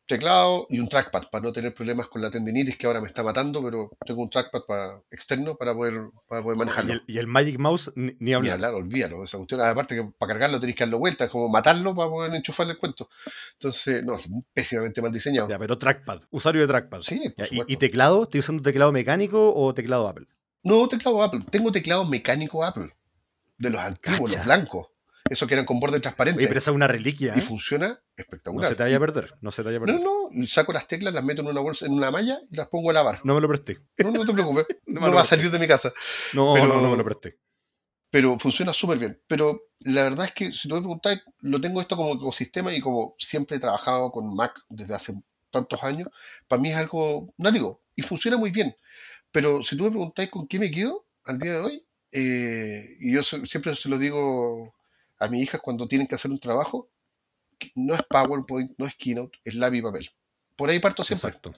teclado 0.06 0.68
y 0.70 0.80
un 0.80 0.88
trackpad 0.88 1.24
para 1.32 1.44
no 1.44 1.52
tener 1.52 1.74
problemas 1.74 2.08
con 2.08 2.22
la 2.22 2.30
tendinitis 2.30 2.78
que 2.78 2.88
ahora 2.88 3.02
me 3.02 3.08
está 3.08 3.24
matando, 3.24 3.64
pero 3.64 3.92
tengo 4.06 4.22
un 4.22 4.30
trackpad 4.30 4.62
para, 4.68 5.02
externo 5.10 5.56
para 5.56 5.74
poder, 5.74 5.96
para 6.28 6.44
poder 6.44 6.58
manejarlo. 6.58 7.02
¿Y 7.08 7.18
el, 7.18 7.28
Magic 7.28 7.58
Mouse 7.58 7.92
ni, 7.96 8.34
hablar? 8.34 8.60
Ni 8.60 8.78
olvídalo. 8.78 9.24
Esa 9.24 9.38
cuestión, 9.38 9.62
aparte 9.62 9.96
que 9.96 10.04
para 10.18 10.34
cargarlo 10.34 10.60
tenéis 10.60 10.76
que 10.76 10.84
darlo 10.84 11.00
vuelta, 11.00 11.26
es 11.26 11.32
como 11.32 11.50
matarlo 11.50 11.96
para 11.96 12.10
poder 12.10 12.36
enchufarle 12.36 12.74
el 12.74 12.80
cuento. 12.80 13.10
Entonces, 13.54 14.04
no, 14.04 14.16
es 14.16 14.30
pésimamente 14.54 15.02
mal 15.02 15.12
diseñado. 15.12 15.50
Ya, 15.50 15.58
pero 15.58 15.78
trackpad, 15.78 16.22
usuario 16.30 16.62
de 16.62 16.68
trackpad. 16.68 17.02
Sí, 17.02 17.34
por 17.36 17.48
¿Y, 17.52 17.74
¿Y, 17.74 17.78
teclado? 17.78 18.24
¿Estoy 18.24 18.42
usando 18.42 18.62
teclado 18.62 18.92
mecánico 18.92 19.54
o 19.56 19.74
teclado 19.74 20.08
Apple? 20.08 20.28
No, 20.64 20.88
teclado 20.88 21.24
Apple. 21.24 21.42
Tengo 21.50 21.72
teclado 21.72 22.06
mecánico 22.06 22.64
Apple. 22.64 22.96
De 23.58 23.70
los 23.70 23.82
antiguos, 23.82 24.36
los 24.36 24.46
blancos. 24.46 24.88
Eso 25.28 25.48
que 25.48 25.56
eran 25.56 25.66
con 25.66 25.80
borde 25.80 26.00
transparente. 26.00 26.38
Oye, 26.40 26.48
pero 26.48 26.60
esa 26.60 26.70
es 26.72 26.76
una 26.76 26.88
reliquia. 26.88 27.34
Y 27.36 27.40
¿eh? 27.40 27.42
funciona 27.42 27.88
No 27.90 27.98
espectacular. 28.16 28.70
se 28.70 28.76
te 28.76 28.84
vaya 28.84 28.98
a 28.98 29.00
perder. 29.00 29.34
No 29.42 29.50
se 29.52 29.64
te 29.64 29.68
vaya 29.70 29.78
a 29.78 29.82
perder. 29.82 30.00
No, 30.02 30.30
no, 30.32 30.48
saco 30.48 30.72
las 30.72 30.86
teclas, 30.88 31.14
las 31.14 31.24
meto 31.24 31.42
en 31.42 31.48
una 31.48 31.62
bolsa, 31.62 31.88
en 31.88 31.94
una 31.94 32.12
malla 32.12 32.40
y 32.50 32.56
las 32.56 32.68
pongo 32.68 32.92
a 32.92 32.94
lavar. 32.94 33.22
No 33.24 33.34
me 33.34 33.42
lo 33.42 33.48
presté. 33.48 33.80
No, 33.98 34.12
no 34.12 34.24
te 34.26 34.34
preocupes, 34.34 34.66
No 34.86 35.02
no, 35.02 35.14
va 35.14 35.22
a 35.22 35.26
salir 35.26 35.50
de 35.50 35.58
mi 35.58 35.68
casa. 35.68 35.92
No, 36.34 36.54
Pero- 36.54 36.68
no, 36.68 36.80
no 36.82 36.92
me 36.92 36.98
lo 36.98 37.04
presté. 37.04 37.40
Pero 38.12 38.38
funciona 38.38 38.72
súper 38.72 39.00
bien. 39.00 39.20
Pero 39.28 39.64
la 39.80 40.04
verdad 40.04 40.28
es 40.28 40.32
que 40.34 40.52
si 40.54 40.70
tú 40.70 40.76
me 40.76 40.82
preguntáis, 40.82 41.22
lo 41.40 41.60
tengo 41.60 41.82
esto 41.82 41.98
como 41.98 42.14
ecosistema 42.14 42.72
y 42.74 42.80
como 42.80 43.16
siempre 43.18 43.58
he 43.58 43.60
trabajado 43.60 44.12
con 44.12 44.34
Mac 44.36 44.54
desde 44.70 44.94
hace 44.94 45.14
tantos 45.50 45.84
años, 45.84 46.10
para 46.48 46.62
mí 46.62 46.70
es 46.70 46.78
algo 46.78 47.34
nativo 47.38 47.82
y 47.96 48.04
funciona 48.04 48.38
muy 48.38 48.52
bien. 48.52 48.76
Pero 49.32 49.64
si 49.64 49.76
tú 49.76 49.84
me 49.86 49.90
preguntáis 49.90 50.30
con 50.30 50.48
qué 50.48 50.60
me 50.60 50.70
quedo 50.72 51.08
al 51.26 51.40
día 51.40 51.54
de 51.54 51.60
hoy, 51.60 51.86
eh, 52.12 52.96
y 53.00 53.12
yo 53.12 53.24
siempre 53.24 53.76
se 53.76 53.90
lo 53.90 53.98
digo 53.98 54.74
a 55.20 55.28
mis 55.28 55.44
hijas 55.44 55.62
cuando 55.62 55.88
tienen 55.88 56.08
que 56.08 56.16
hacer 56.16 56.32
un 56.32 56.40
trabajo, 56.40 56.90
no 57.76 57.94
es 57.96 58.04
PowerPoint, 58.04 58.74
no 58.78 58.86
es 58.86 58.96
Keynote, 58.96 59.40
es 59.44 59.56
lápiz 59.56 59.80
y 59.80 59.82
papel. 59.82 60.10
Por 60.56 60.70
ahí 60.70 60.80
parto 60.80 61.04
siempre. 61.04 61.30
Exacto. 61.30 61.54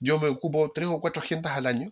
Yo 0.00 0.18
me 0.20 0.28
ocupo 0.28 0.70
tres 0.72 0.88
o 0.88 1.00
cuatro 1.00 1.22
agendas 1.22 1.52
al 1.52 1.66
año 1.66 1.90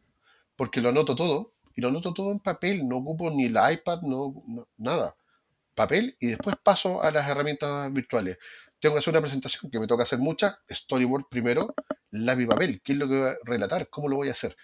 porque 0.57 0.81
lo 0.81 0.91
anoto 0.91 1.15
todo 1.17 1.53
y 1.75 1.81
lo 1.81 1.89
anoto 1.89 2.13
todo 2.15 2.31
en 2.33 2.41
papel. 2.41 2.87
No 2.89 2.99
ocupo 2.99 3.31
ni 3.31 3.47
el 3.47 3.57
iPad, 3.73 4.03
no, 4.03 4.43
no- 4.47 4.69
nada. 4.77 5.17
Papel 5.75 6.17
y 6.21 6.29
después 6.29 6.57
paso 6.63 7.03
a 7.03 7.11
las 7.11 7.29
herramientas 7.29 7.93
virtuales. 7.93 8.39
Tengo 8.81 8.95
que 8.95 9.01
hacer 9.01 9.13
una 9.13 9.21
presentación 9.21 9.71
que 9.71 9.81
me 9.81 9.87
toca 9.87 10.05
hacer 10.05 10.19
muchas. 10.21 10.57
Storyboard 10.71 11.29
primero, 11.29 11.75
lápiz 12.11 12.45
y 12.45 12.47
papel. 12.47 12.81
¿Qué 12.83 12.93
es 12.93 12.99
lo 12.99 13.09
que 13.09 13.19
voy 13.21 13.31
a 13.31 13.37
relatar? 13.45 13.89
¿Cómo 13.91 14.09
lo 14.09 14.17
voy 14.17 14.29
a 14.29 14.33
hacer? 14.33 14.57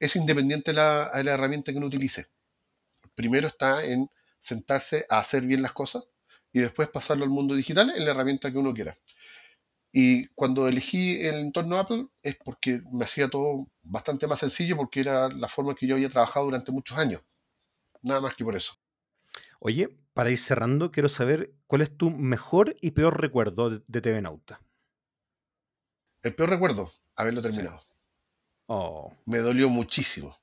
Es 0.00 0.16
independiente 0.16 0.72
la, 0.72 1.04
a 1.04 1.22
la 1.22 1.32
herramienta 1.32 1.72
que 1.72 1.78
uno 1.78 1.86
utilice. 1.86 2.26
Primero 3.14 3.48
está 3.48 3.84
en 3.84 4.08
sentarse 4.42 5.06
a 5.08 5.18
hacer 5.18 5.46
bien 5.46 5.62
las 5.62 5.72
cosas 5.72 6.04
y 6.52 6.60
después 6.60 6.88
pasarlo 6.88 7.24
al 7.24 7.30
mundo 7.30 7.54
digital 7.54 7.90
en 7.96 8.04
la 8.04 8.10
herramienta 8.10 8.50
que 8.50 8.58
uno 8.58 8.74
quiera. 8.74 8.98
Y 9.92 10.26
cuando 10.28 10.66
elegí 10.66 11.20
el 11.24 11.36
entorno 11.36 11.78
Apple 11.78 12.06
es 12.22 12.36
porque 12.36 12.82
me 12.90 13.04
hacía 13.04 13.28
todo 13.28 13.66
bastante 13.82 14.26
más 14.26 14.40
sencillo 14.40 14.76
porque 14.76 15.00
era 15.00 15.28
la 15.28 15.48
forma 15.48 15.72
en 15.72 15.76
que 15.76 15.86
yo 15.86 15.94
había 15.94 16.08
trabajado 16.08 16.46
durante 16.46 16.72
muchos 16.72 16.98
años. 16.98 17.22
Nada 18.02 18.20
más 18.20 18.34
que 18.34 18.44
por 18.44 18.56
eso. 18.56 18.74
Oye, 19.60 19.96
para 20.12 20.30
ir 20.30 20.38
cerrando, 20.38 20.90
quiero 20.90 21.08
saber 21.08 21.54
cuál 21.66 21.82
es 21.82 21.96
tu 21.96 22.10
mejor 22.10 22.76
y 22.80 22.92
peor 22.92 23.20
recuerdo 23.20 23.70
de, 23.70 24.00
TV 24.00 24.20
Nauta. 24.22 24.60
El 26.22 26.34
peor 26.34 26.50
recuerdo, 26.50 26.90
haberlo 27.14 27.42
terminado. 27.42 27.80
Oh, 28.66 29.14
Me 29.26 29.38
dolió 29.38 29.68
muchísimo. 29.68 30.41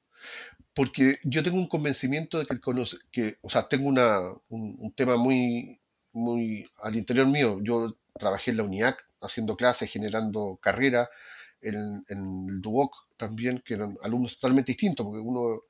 Porque 0.73 1.17
yo 1.23 1.43
tengo 1.43 1.57
un 1.57 1.67
convencimiento 1.67 2.39
de 2.39 2.45
que 2.45 2.59
que, 3.11 3.37
o 3.41 3.49
sea, 3.49 3.67
tengo 3.67 3.89
una, 3.89 4.19
un, 4.49 4.93
tema 4.95 5.17
muy, 5.17 5.79
muy 6.13 6.69
al 6.81 6.95
interior 6.95 7.27
mío. 7.27 7.59
Yo 7.61 7.97
trabajé 8.17 8.51
en 8.51 8.57
la 8.57 8.63
UNIAC 8.63 9.05
haciendo 9.21 9.57
clases, 9.57 9.91
generando 9.91 10.59
carrera, 10.61 11.09
en, 11.61 12.05
en 12.07 12.47
el 12.49 12.61
DUOC 12.61 13.07
también, 13.17 13.61
que 13.65 13.73
eran 13.73 13.97
alumnos 14.01 14.35
totalmente 14.35 14.71
distintos, 14.71 15.05
porque 15.05 15.19
uno 15.19 15.63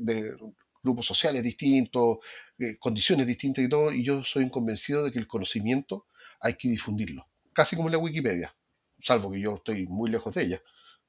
de, 0.00 0.36
grupos 0.82 1.06
sociales 1.06 1.42
distintos, 1.42 2.18
eh, 2.58 2.76
condiciones 2.78 3.26
distintas 3.26 3.64
y 3.64 3.68
todo, 3.68 3.92
y 3.92 4.02
yo 4.02 4.22
soy 4.24 4.44
un 4.44 4.50
convencido 4.50 5.04
de 5.04 5.12
que 5.12 5.18
el 5.18 5.26
conocimiento 5.26 6.06
hay 6.40 6.54
que 6.54 6.68
difundirlo, 6.68 7.26
casi 7.52 7.76
como 7.76 7.88
la 7.88 7.98
Wikipedia, 7.98 8.54
salvo 9.00 9.30
que 9.30 9.40
yo 9.40 9.56
estoy 9.56 9.86
muy 9.86 10.10
lejos 10.10 10.34
de 10.34 10.42
ella, 10.44 10.62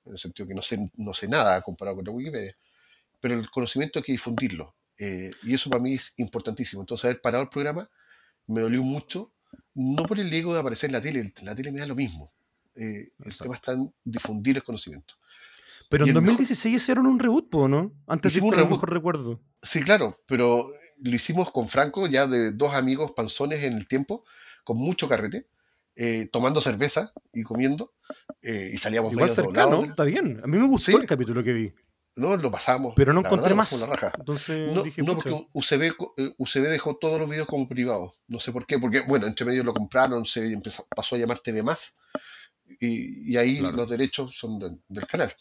en 0.06 0.14
el 0.14 0.18
sentido 0.18 0.48
que 0.48 0.56
no 0.56 0.62
sé, 0.62 0.92
no 0.96 1.14
sé 1.14 1.28
nada 1.28 1.62
comparado 1.62 1.98
con 1.98 2.06
la 2.06 2.12
Wikipedia, 2.12 2.56
pero 3.22 3.36
el 3.36 3.50
conocimiento 3.50 4.00
hay 4.00 4.04
que 4.04 4.12
difundirlo, 4.12 4.76
eh, 4.98 5.32
y 5.44 5.54
eso 5.54 5.70
para 5.70 5.82
mí 5.82 5.94
es 5.94 6.14
importantísimo. 6.18 6.82
Entonces, 6.82 7.06
haber 7.06 7.22
parado 7.22 7.44
el 7.44 7.50
programa 7.50 7.90
me 8.48 8.62
dolió 8.62 8.84
mucho, 8.84 9.34
no 9.74 10.04
por 10.04 10.20
el 10.20 10.34
ego 10.34 10.54
de 10.54 10.60
aparecer 10.60 10.90
en 10.90 10.94
la 10.94 11.02
tele, 11.02 11.20
en 11.20 11.46
la 11.46 11.56
tele 11.56 11.72
me 11.72 11.80
da 11.80 11.86
lo 11.86 11.96
mismo. 11.96 12.34
Eh, 12.76 13.12
el 13.24 13.38
tema 13.38 13.56
está 13.56 13.74
en 13.74 13.94
difundir 14.04 14.58
el 14.58 14.64
conocimiento. 14.64 15.14
Pero 15.90 16.06
Y 16.06 16.10
en 16.10 16.16
el 16.16 16.22
mejor- 16.22 16.38
2016 16.38 16.76
hicieron 16.82 17.06
un 17.06 17.20
reboot, 17.20 17.54
¿no? 17.54 17.94
Antes 18.08 18.34
Hicimos 18.34 18.56
un 18.56 18.70
mejor 18.70 18.92
recuerdo. 18.94 19.42
Sí, 19.62 19.82
claro, 19.84 20.20
pero 20.26 20.72
lo 21.04 21.16
hicimos 21.16 21.52
con 21.52 21.68
Franco, 21.68 22.08
ya 22.08 22.28
de 22.28 22.52
dos 22.54 22.74
amigos 22.74 23.12
panzones 23.12 23.62
en 23.64 23.74
el 23.74 23.88
tiempo, 23.88 24.24
con 24.64 24.78
mucho 24.78 25.10
carrete, 25.10 25.48
eh, 25.96 26.30
tomando 26.32 26.62
cerveza 26.62 27.12
y 27.34 27.44
comiendo, 27.44 27.94
eh, 28.42 28.72
y 28.74 28.78
salíamos 28.78 29.12
Igual 29.12 29.30
cercano, 29.30 29.84
está 29.84 30.06
bien. 30.06 30.40
A 30.44 30.48
mí 30.48 30.58
me 30.58 30.68
gustó 30.68 30.92
Sí. 30.94 30.98
el 30.98 31.06
capítulo 31.08 31.44
que 31.44 31.52
vi, 31.54 31.74
No, 32.16 32.36
lo 32.36 32.52
pasamos. 32.52 32.94
pero 32.96 33.14
no 33.14 33.22
la 33.22 33.28
encontré 33.30 33.54
verdad, 33.54 33.56
más. 33.58 33.82
raja. 33.88 34.12
Entonces 34.18 34.74
No, 34.74 34.84
dije, 34.84 35.02
no, 35.02 35.16
porque 35.16 35.48
UCB, 35.54 35.94
eh, 36.18 36.34
UCB 36.38 36.68
dejó 36.70 36.98
todos 36.98 37.20
los 37.20 37.30
videos 37.30 37.48
como 37.48 37.68
privados. 37.70 38.14
No 38.28 38.40
sé 38.40 38.52
por 38.52 38.66
qué, 38.66 38.78
porque, 38.80 39.00
bueno, 39.02 39.28
entre 39.28 39.46
medio 39.46 39.64
lo 39.64 39.74
compraron, 39.74 40.26
se 40.26 40.46
empezó, 40.52 40.86
pasó 40.96 41.16
a 41.16 41.20
llamar 41.20 41.40
TV 41.40 41.64
Más, 41.64 41.96
y, 42.80 43.32
y 43.34 43.38
ahí 43.38 43.60
Claro. 43.60 43.78
los 43.78 43.90
derechos 43.90 44.36
son 44.36 44.60
de- 44.60 44.78
del 44.90 45.08
canal. 45.08 45.34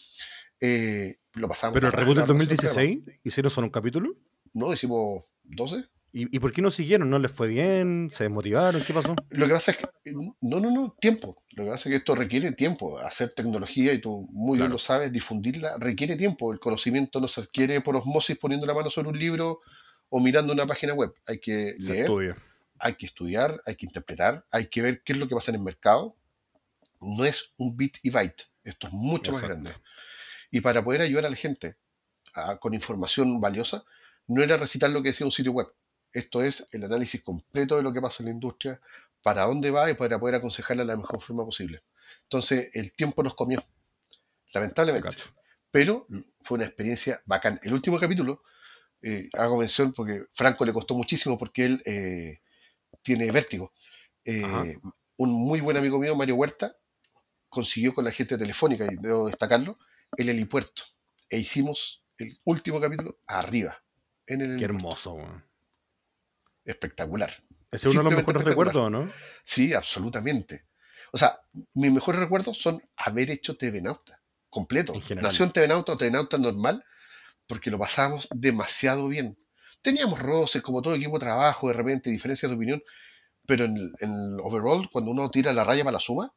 Eh, 0.60 1.16
lo 1.34 1.48
pasamos. 1.48 1.74
pero 1.74 1.86
el 1.88 1.92
reboot 1.92 2.16
del 2.16 2.26
la 2.26 2.26
pasamos 2.26 2.42
el 2.42 2.48
programa. 2.56 2.76
2016 2.76 3.20
hicieron 3.24 3.50
solo 3.50 3.66
un 3.66 3.72
capítulo. 3.72 4.14
No, 4.52 4.72
hicimos 4.72 5.24
12. 5.44 5.84
¿Y, 6.12 6.34
¿Y 6.36 6.40
por 6.40 6.52
qué 6.52 6.60
no 6.60 6.70
siguieron? 6.70 7.08
¿No 7.08 7.18
les 7.20 7.30
fue 7.30 7.46
bien? 7.48 8.10
¿Se 8.12 8.24
desmotivaron? 8.24 8.82
¿Qué 8.82 8.92
pasó? 8.92 9.14
Lo 9.30 9.46
que 9.46 9.52
pasa 9.52 9.70
es 9.70 9.76
que, 9.76 10.12
no, 10.12 10.58
no, 10.60 10.70
no, 10.70 10.96
tiempo. 11.00 11.36
Lo 11.50 11.64
que 11.64 11.70
pasa 11.70 11.88
es 11.88 11.92
que 11.92 11.96
esto 11.98 12.14
requiere 12.16 12.50
tiempo. 12.52 12.98
Hacer 12.98 13.32
tecnología, 13.32 13.92
y 13.92 14.00
tú 14.00 14.26
muy 14.32 14.58
bien 14.58 14.70
lo 14.70 14.78
sabes, 14.78 15.12
difundirla, 15.12 15.76
requiere 15.78 16.16
tiempo. 16.16 16.52
El 16.52 16.58
conocimiento 16.58 17.20
no 17.20 17.28
se 17.28 17.42
adquiere 17.42 17.80
por 17.80 17.94
osmosis 17.96 18.36
poniendo 18.38 18.66
la 18.66 18.74
mano 18.74 18.90
sobre 18.90 19.08
un 19.08 19.18
libro 19.18 19.60
o 20.08 20.18
mirando 20.20 20.52
una 20.52 20.66
página 20.66 20.94
web. 20.94 21.12
Hay 21.26 21.38
que 21.38 21.76
Se 21.78 21.92
leer, 21.92 22.02
estudia. 22.02 22.36
hay 22.80 22.94
que 22.96 23.06
estudiar, 23.06 23.62
hay 23.64 23.76
que 23.76 23.86
interpretar, 23.86 24.44
hay 24.50 24.66
que 24.66 24.82
ver 24.82 25.02
qué 25.04 25.12
es 25.12 25.18
lo 25.20 25.28
que 25.28 25.34
pasa 25.36 25.52
en 25.52 25.58
el 25.58 25.62
mercado. 25.62 26.16
No 27.00 27.24
es 27.24 27.52
un 27.56 27.76
bit 27.76 27.98
y 28.02 28.10
byte. 28.10 28.44
Esto 28.64 28.88
es 28.88 28.92
mucho 28.92 29.30
más 29.32 29.42
Exacto. 29.42 29.62
grande. 29.62 29.80
Y 30.50 30.60
para 30.60 30.82
poder 30.84 31.02
ayudar 31.02 31.26
a 31.26 31.30
la 31.30 31.36
gente 31.36 31.76
a- 32.34 32.56
con 32.58 32.74
información 32.74 33.40
valiosa, 33.40 33.84
no 34.26 34.42
era 34.42 34.56
recitar 34.56 34.90
lo 34.90 35.02
que 35.02 35.10
decía 35.10 35.24
un 35.24 35.30
sitio 35.32 35.52
web. 35.52 35.68
Esto 36.12 36.42
es 36.42 36.66
el 36.72 36.84
análisis 36.84 37.22
completo 37.22 37.76
de 37.76 37.82
lo 37.82 37.92
que 37.92 38.00
pasa 38.00 38.22
en 38.22 38.26
la 38.28 38.32
industria, 38.34 38.80
para 39.22 39.42
dónde 39.42 39.70
va 39.70 39.90
y 39.90 39.94
para 39.94 40.18
poder 40.18 40.36
aconsejarla 40.36 40.82
de 40.82 40.88
la 40.88 40.96
mejor 40.96 41.20
forma 41.20 41.44
posible. 41.44 41.82
Entonces, 42.24 42.70
el 42.74 42.92
tiempo 42.92 43.22
nos 43.22 43.34
comió, 43.34 43.60
Te 43.60 44.58
lamentablemente. 44.58 45.08
cacho. 45.08 45.30
Pero 45.70 46.06
fue 46.42 46.56
una 46.56 46.64
experiencia 46.66 47.22
bacán. 47.26 47.60
El 47.62 47.72
último 47.74 47.98
capítulo, 47.98 48.42
eh, 49.02 49.28
hago 49.34 49.56
mención 49.56 49.92
porque 49.92 50.24
Franco 50.32 50.64
le 50.64 50.72
costó 50.72 50.94
muchísimo 50.94 51.38
porque 51.38 51.64
él 51.64 51.82
eh, 51.84 52.40
tiene 53.02 53.30
vértigo. 53.30 53.72
Eh, 54.24 54.76
un 55.16 55.30
muy 55.32 55.60
buen 55.60 55.76
amigo 55.76 55.98
mío, 55.98 56.16
Mario 56.16 56.36
Huerta, 56.36 56.76
consiguió 57.48 57.94
con 57.94 58.04
la 58.04 58.10
gente 58.10 58.36
telefónica, 58.38 58.84
y 58.90 58.96
debo 58.96 59.26
destacarlo, 59.28 59.78
el 60.16 60.28
helipuerto. 60.28 60.82
E 61.28 61.38
hicimos 61.38 62.02
el 62.18 62.32
último 62.44 62.80
capítulo 62.80 63.18
arriba, 63.26 63.82
en 64.26 64.40
el 64.40 64.58
Qué 64.58 64.64
helipuerto. 64.64 65.16
hermoso. 65.16 65.42
Espectacular. 66.70 67.30
Ese 67.70 67.88
es 67.88 67.94
uno 67.94 68.04
de 68.04 68.10
los 68.10 68.18
mejores 68.20 68.42
recuerdos, 68.44 68.90
¿no? 68.90 69.12
Sí, 69.44 69.74
absolutamente. 69.74 70.66
O 71.12 71.18
sea, 71.18 71.40
mis 71.74 71.92
mejores 71.92 72.20
recuerdos 72.20 72.58
son 72.58 72.82
haber 72.96 73.30
hecho 73.30 73.56
TV 73.56 73.80
Nauta, 73.80 74.22
completo. 74.48 74.94
En. 75.08 75.20
Nació 75.20 75.44
en 75.44 75.52
TV 75.52 75.68
Nauta 75.68 75.92
o 75.92 75.96
TV 75.96 76.10
Nauta 76.10 76.38
normal, 76.38 76.84
porque 77.46 77.70
lo 77.70 77.78
pasábamos 77.78 78.28
demasiado 78.32 79.08
bien. 79.08 79.38
Teníamos 79.82 80.18
roces, 80.18 80.62
como 80.62 80.82
todo 80.82 80.94
equipo 80.94 81.18
de 81.18 81.24
trabajo, 81.24 81.68
de 81.68 81.74
repente, 81.74 82.10
diferencias 82.10 82.50
de 82.50 82.56
opinión, 82.56 82.82
pero 83.46 83.64
en 83.64 83.76
el, 83.76 83.92
en 84.00 84.12
el 84.12 84.40
overall, 84.40 84.88
cuando 84.90 85.10
uno 85.10 85.30
tira 85.30 85.52
la 85.52 85.64
raya 85.64 85.82
para 85.82 85.94
la 85.94 86.00
suma, 86.00 86.32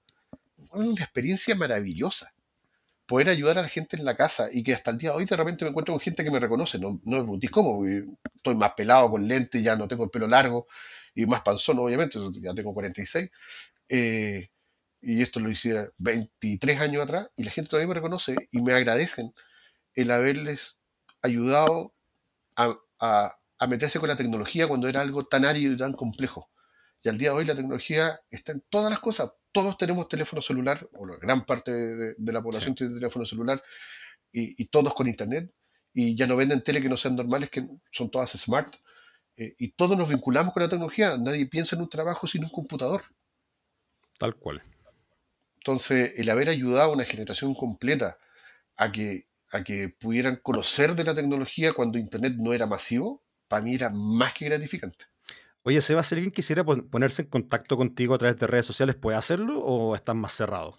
fue 0.70 0.88
una 0.88 1.04
experiencia 1.04 1.56
maravillosa. 1.56 2.34
Poder 3.06 3.30
ayudar 3.30 3.58
a 3.60 3.62
la 3.64 3.70
gente 3.70 3.98
en 3.98 4.06
la 4.06 4.16
casa 4.16 4.48
y 4.52 4.64
que 4.64 4.74
hasta 4.74 4.92
el 4.92 4.98
día 4.98 5.12
de 5.12 5.18
hoy 5.18 5.26
de 5.26 5.36
repente 5.36 5.66
me 5.66 5.70
encuentro 5.70 5.94
con 5.94 6.00
gente 6.02 6.24
que 6.24 6.32
me 6.32 6.40
reconoce. 6.40 6.80
No, 6.80 6.92
no 7.04 7.18
me 7.18 7.24
preguntéis 7.24 7.52
cómo, 7.52 7.86
estoy 8.36 8.56
más 8.56 8.74
pelado 8.76 9.12
con 9.12 9.28
lentes, 9.28 9.62
ya 9.62 9.76
no 9.76 9.88
tengo 9.90 10.06
el 10.06 10.10
pelo 10.10 10.28
largo 10.28 10.68
y 11.14 11.26
más 11.26 11.42
panzón, 11.42 11.80
obviamente, 11.80 12.18
ya 12.42 12.54
tengo 12.54 12.74
46. 12.74 13.30
Eh, 13.90 14.50
y 15.02 15.22
esto 15.22 15.40
lo 15.42 15.50
hice 15.50 15.92
23 15.98 16.80
años 16.82 17.04
atrás 17.04 17.30
y 17.36 17.44
la 17.44 17.52
gente 17.52 17.70
todavía 17.70 17.90
me 17.90 17.94
reconoce 17.96 18.36
y 18.52 18.62
me 18.62 18.74
agradecen 18.74 19.34
el 19.96 20.12
haberles 20.12 20.80
ayudado 21.22 21.94
a, 22.56 22.76
a- 23.00 23.38
a 23.60 23.68
meterse 23.68 24.00
con 24.00 24.10
la 24.10 24.16
tecnología 24.18 24.68
cuando 24.68 24.88
era 24.90 25.02
algo 25.02 25.26
tan 25.26 25.46
árido 25.46 25.74
y 25.74 25.78
tan 25.78 25.94
complejo. 25.94 26.52
Y 27.04 27.10
al 27.10 27.18
día 27.18 27.30
de 27.32 27.36
hoy 27.38 27.46
la 27.46 27.56
tecnología 27.56 28.20
está 28.32 28.52
en 28.54 28.62
todas 28.70 28.90
las 28.90 29.00
cosas. 29.00 29.32
Todos 29.54 29.78
tenemos 29.78 30.10
teléfono 30.10 30.42
celular, 30.42 30.86
o 30.94 31.06
la 31.06 31.16
gran 31.16 31.46
parte 31.46 31.72
de, 31.72 32.16
de 32.18 32.34
la 32.34 32.42
población 32.42 32.76
tiene 32.76 32.94
teléfono 32.94 33.26
celular, 33.26 33.64
y, 34.32 34.62
y 34.62 34.66
todos 34.66 34.94
con 34.94 35.08
internet. 35.08 35.50
Y 35.94 36.16
ya 36.16 36.28
no 36.28 36.36
venden 36.36 36.62
tele 36.64 36.82
que 36.82 36.90
no 36.90 36.98
sean 36.98 37.16
normales, 37.16 37.50
que 37.50 37.66
son 37.92 38.10
todas 38.10 38.32
smart. 38.32 38.76
Eh, 39.38 39.56
y 39.58 39.70
todos 39.70 39.98
nos 39.98 40.10
vinculamos 40.10 40.54
con 40.54 40.64
la 40.64 40.70
tecnología. 40.70 41.16
Nadie 41.18 41.46
piensa 41.46 41.76
en 41.76 41.84
un 41.84 41.90
trabajo 41.90 42.28
sin 42.28 42.44
un 42.44 42.50
computador. 42.50 43.04
Tal 44.18 44.36
cual. 44.36 44.64
Entonces, 45.58 46.14
el 46.18 46.30
haber 46.30 46.50
ayudado 46.50 46.92
a 46.92 46.94
una 46.94 47.06
generación 47.06 47.54
completa 47.54 48.18
a 48.76 48.92
que, 48.92 49.28
a 49.52 49.64
que 49.64 49.90
pudieran 49.90 50.38
conocer 50.38 50.96
de 50.96 51.04
la 51.04 51.14
tecnología 51.14 51.74
cuando 51.74 51.98
Internet 51.98 52.34
no 52.38 52.54
era 52.54 52.66
masivo, 52.66 53.24
para 53.48 53.64
mí 53.64 53.76
era 53.76 53.90
más 53.90 54.34
que 54.34 54.46
gratificante. 54.46 55.06
Oye, 55.66 55.80
Seba, 55.80 56.04
si 56.04 56.16
alguien 56.16 56.32
quisiera 56.32 56.64
ponerse 56.66 57.22
en 57.22 57.30
contacto 57.30 57.78
contigo 57.78 58.14
a 58.14 58.18
través 58.18 58.38
de 58.38 58.48
redes 58.48 58.66
sociales, 58.66 58.96
¿puede 58.96 59.18
hacerlo 59.18 59.60
o 59.62 59.96
estás 59.96 60.16
más 60.16 60.34
cerrado? 60.34 60.78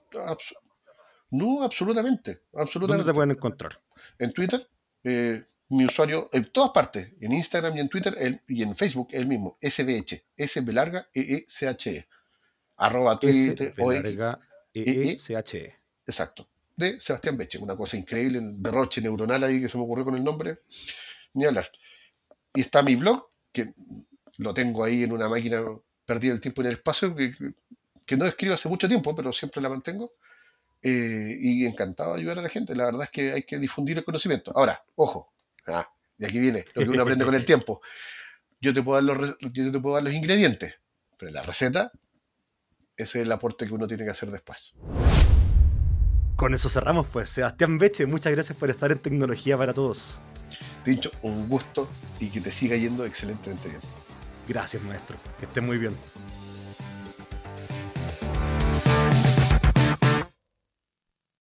no, 1.30 1.62
absolutamente, 1.62 2.42
absolutamente. 2.54 2.98
¿Dónde 2.98 3.04
te 3.04 3.14
pueden 3.14 3.30
encontrar? 3.30 3.80
En 4.18 4.32
Twitter, 4.32 4.68
eh, 5.02 5.42
mi 5.70 5.86
usuario, 5.86 6.28
en 6.32 6.44
todas 6.52 6.70
partes, 6.70 7.12
en 7.18 7.32
Instagram 7.32 7.76
y 7.76 7.80
en 7.80 7.88
Twitter 7.88 8.14
y 8.46 8.62
en 8.62 8.76
Facebook, 8.76 9.08
el 9.12 9.26
mismo, 9.26 9.58
SBH, 9.60 10.26
SB 10.36 10.72
larga, 10.72 11.08
EECHE. 11.14 11.96
E, 11.96 12.08
arroba 12.76 13.18
Twitter. 13.18 13.72
larga, 13.78 14.38
EECHE. 14.74 15.64
E. 15.64 15.74
Exacto. 16.06 16.48
De 16.76 17.00
Sebastián 17.00 17.36
Beche, 17.36 17.58
una 17.58 17.76
cosa 17.76 17.96
increíble, 17.96 18.38
el 18.38 18.62
derroche 18.62 19.00
neuronal 19.00 19.44
ahí 19.44 19.62
que 19.62 19.68
se 19.68 19.78
me 19.78 19.84
ocurrió 19.84 20.04
con 20.04 20.16
el 20.16 20.24
nombre, 20.24 20.58
ni 21.32 21.44
hablar. 21.44 21.70
Y 22.52 22.60
está 22.60 22.82
mi 22.82 22.96
blog, 22.96 23.30
que 23.52 23.72
lo 24.38 24.54
tengo 24.54 24.84
ahí 24.84 25.02
en 25.02 25.12
una 25.12 25.28
máquina 25.28 25.62
perdida 26.04 26.32
el 26.32 26.40
tiempo 26.40 26.62
en 26.62 26.68
el 26.68 26.74
espacio, 26.74 27.14
que, 27.14 27.32
que 28.04 28.16
no 28.16 28.26
escribo 28.26 28.54
hace 28.54 28.68
mucho 28.68 28.88
tiempo, 28.88 29.14
pero 29.14 29.32
siempre 29.32 29.62
la 29.62 29.68
mantengo. 29.68 30.12
Eh, 30.86 31.38
y 31.40 31.64
encantado 31.64 32.12
de 32.12 32.20
ayudar 32.20 32.40
a 32.40 32.42
la 32.42 32.50
gente. 32.50 32.76
La 32.76 32.84
verdad 32.84 33.04
es 33.04 33.10
que 33.10 33.32
hay 33.32 33.42
que 33.44 33.58
difundir 33.58 33.96
el 33.96 34.04
conocimiento. 34.04 34.52
Ahora, 34.54 34.84
ojo, 34.96 35.32
ah, 35.66 35.88
y 36.18 36.26
aquí 36.26 36.38
viene 36.38 36.66
lo 36.74 36.82
que 36.82 36.90
uno 36.90 37.00
aprende 37.00 37.24
con 37.24 37.34
el 37.34 37.44
tiempo. 37.46 37.80
Yo 38.60 38.74
te, 38.74 38.82
puedo 38.82 39.02
dar 39.02 39.18
los, 39.18 39.38
yo 39.40 39.72
te 39.72 39.80
puedo 39.80 39.94
dar 39.94 40.04
los 40.04 40.12
ingredientes, 40.12 40.74
pero 41.16 41.32
la 41.32 41.42
receta, 41.42 41.90
ese 42.98 43.20
es 43.20 43.26
el 43.26 43.32
aporte 43.32 43.66
que 43.66 43.72
uno 43.72 43.86
tiene 43.88 44.04
que 44.04 44.10
hacer 44.10 44.30
después. 44.30 44.74
Con 46.36 46.52
eso 46.52 46.68
cerramos, 46.68 47.06
pues. 47.06 47.30
Sebastián 47.30 47.78
Beche, 47.78 48.04
muchas 48.04 48.32
gracias 48.32 48.58
por 48.58 48.68
estar 48.68 48.92
en 48.92 48.98
Tecnología 48.98 49.56
para 49.56 49.72
Todos. 49.72 50.18
Tincho, 50.84 51.10
un 51.22 51.48
gusto 51.48 51.88
y 52.20 52.28
que 52.28 52.42
te 52.42 52.50
siga 52.50 52.76
yendo 52.76 53.06
excelentemente 53.06 53.70
bien. 53.70 53.80
Gracias, 54.48 54.82
maestro. 54.82 55.16
Que 55.38 55.46
esté 55.46 55.60
muy 55.60 55.78
bien. 55.78 55.94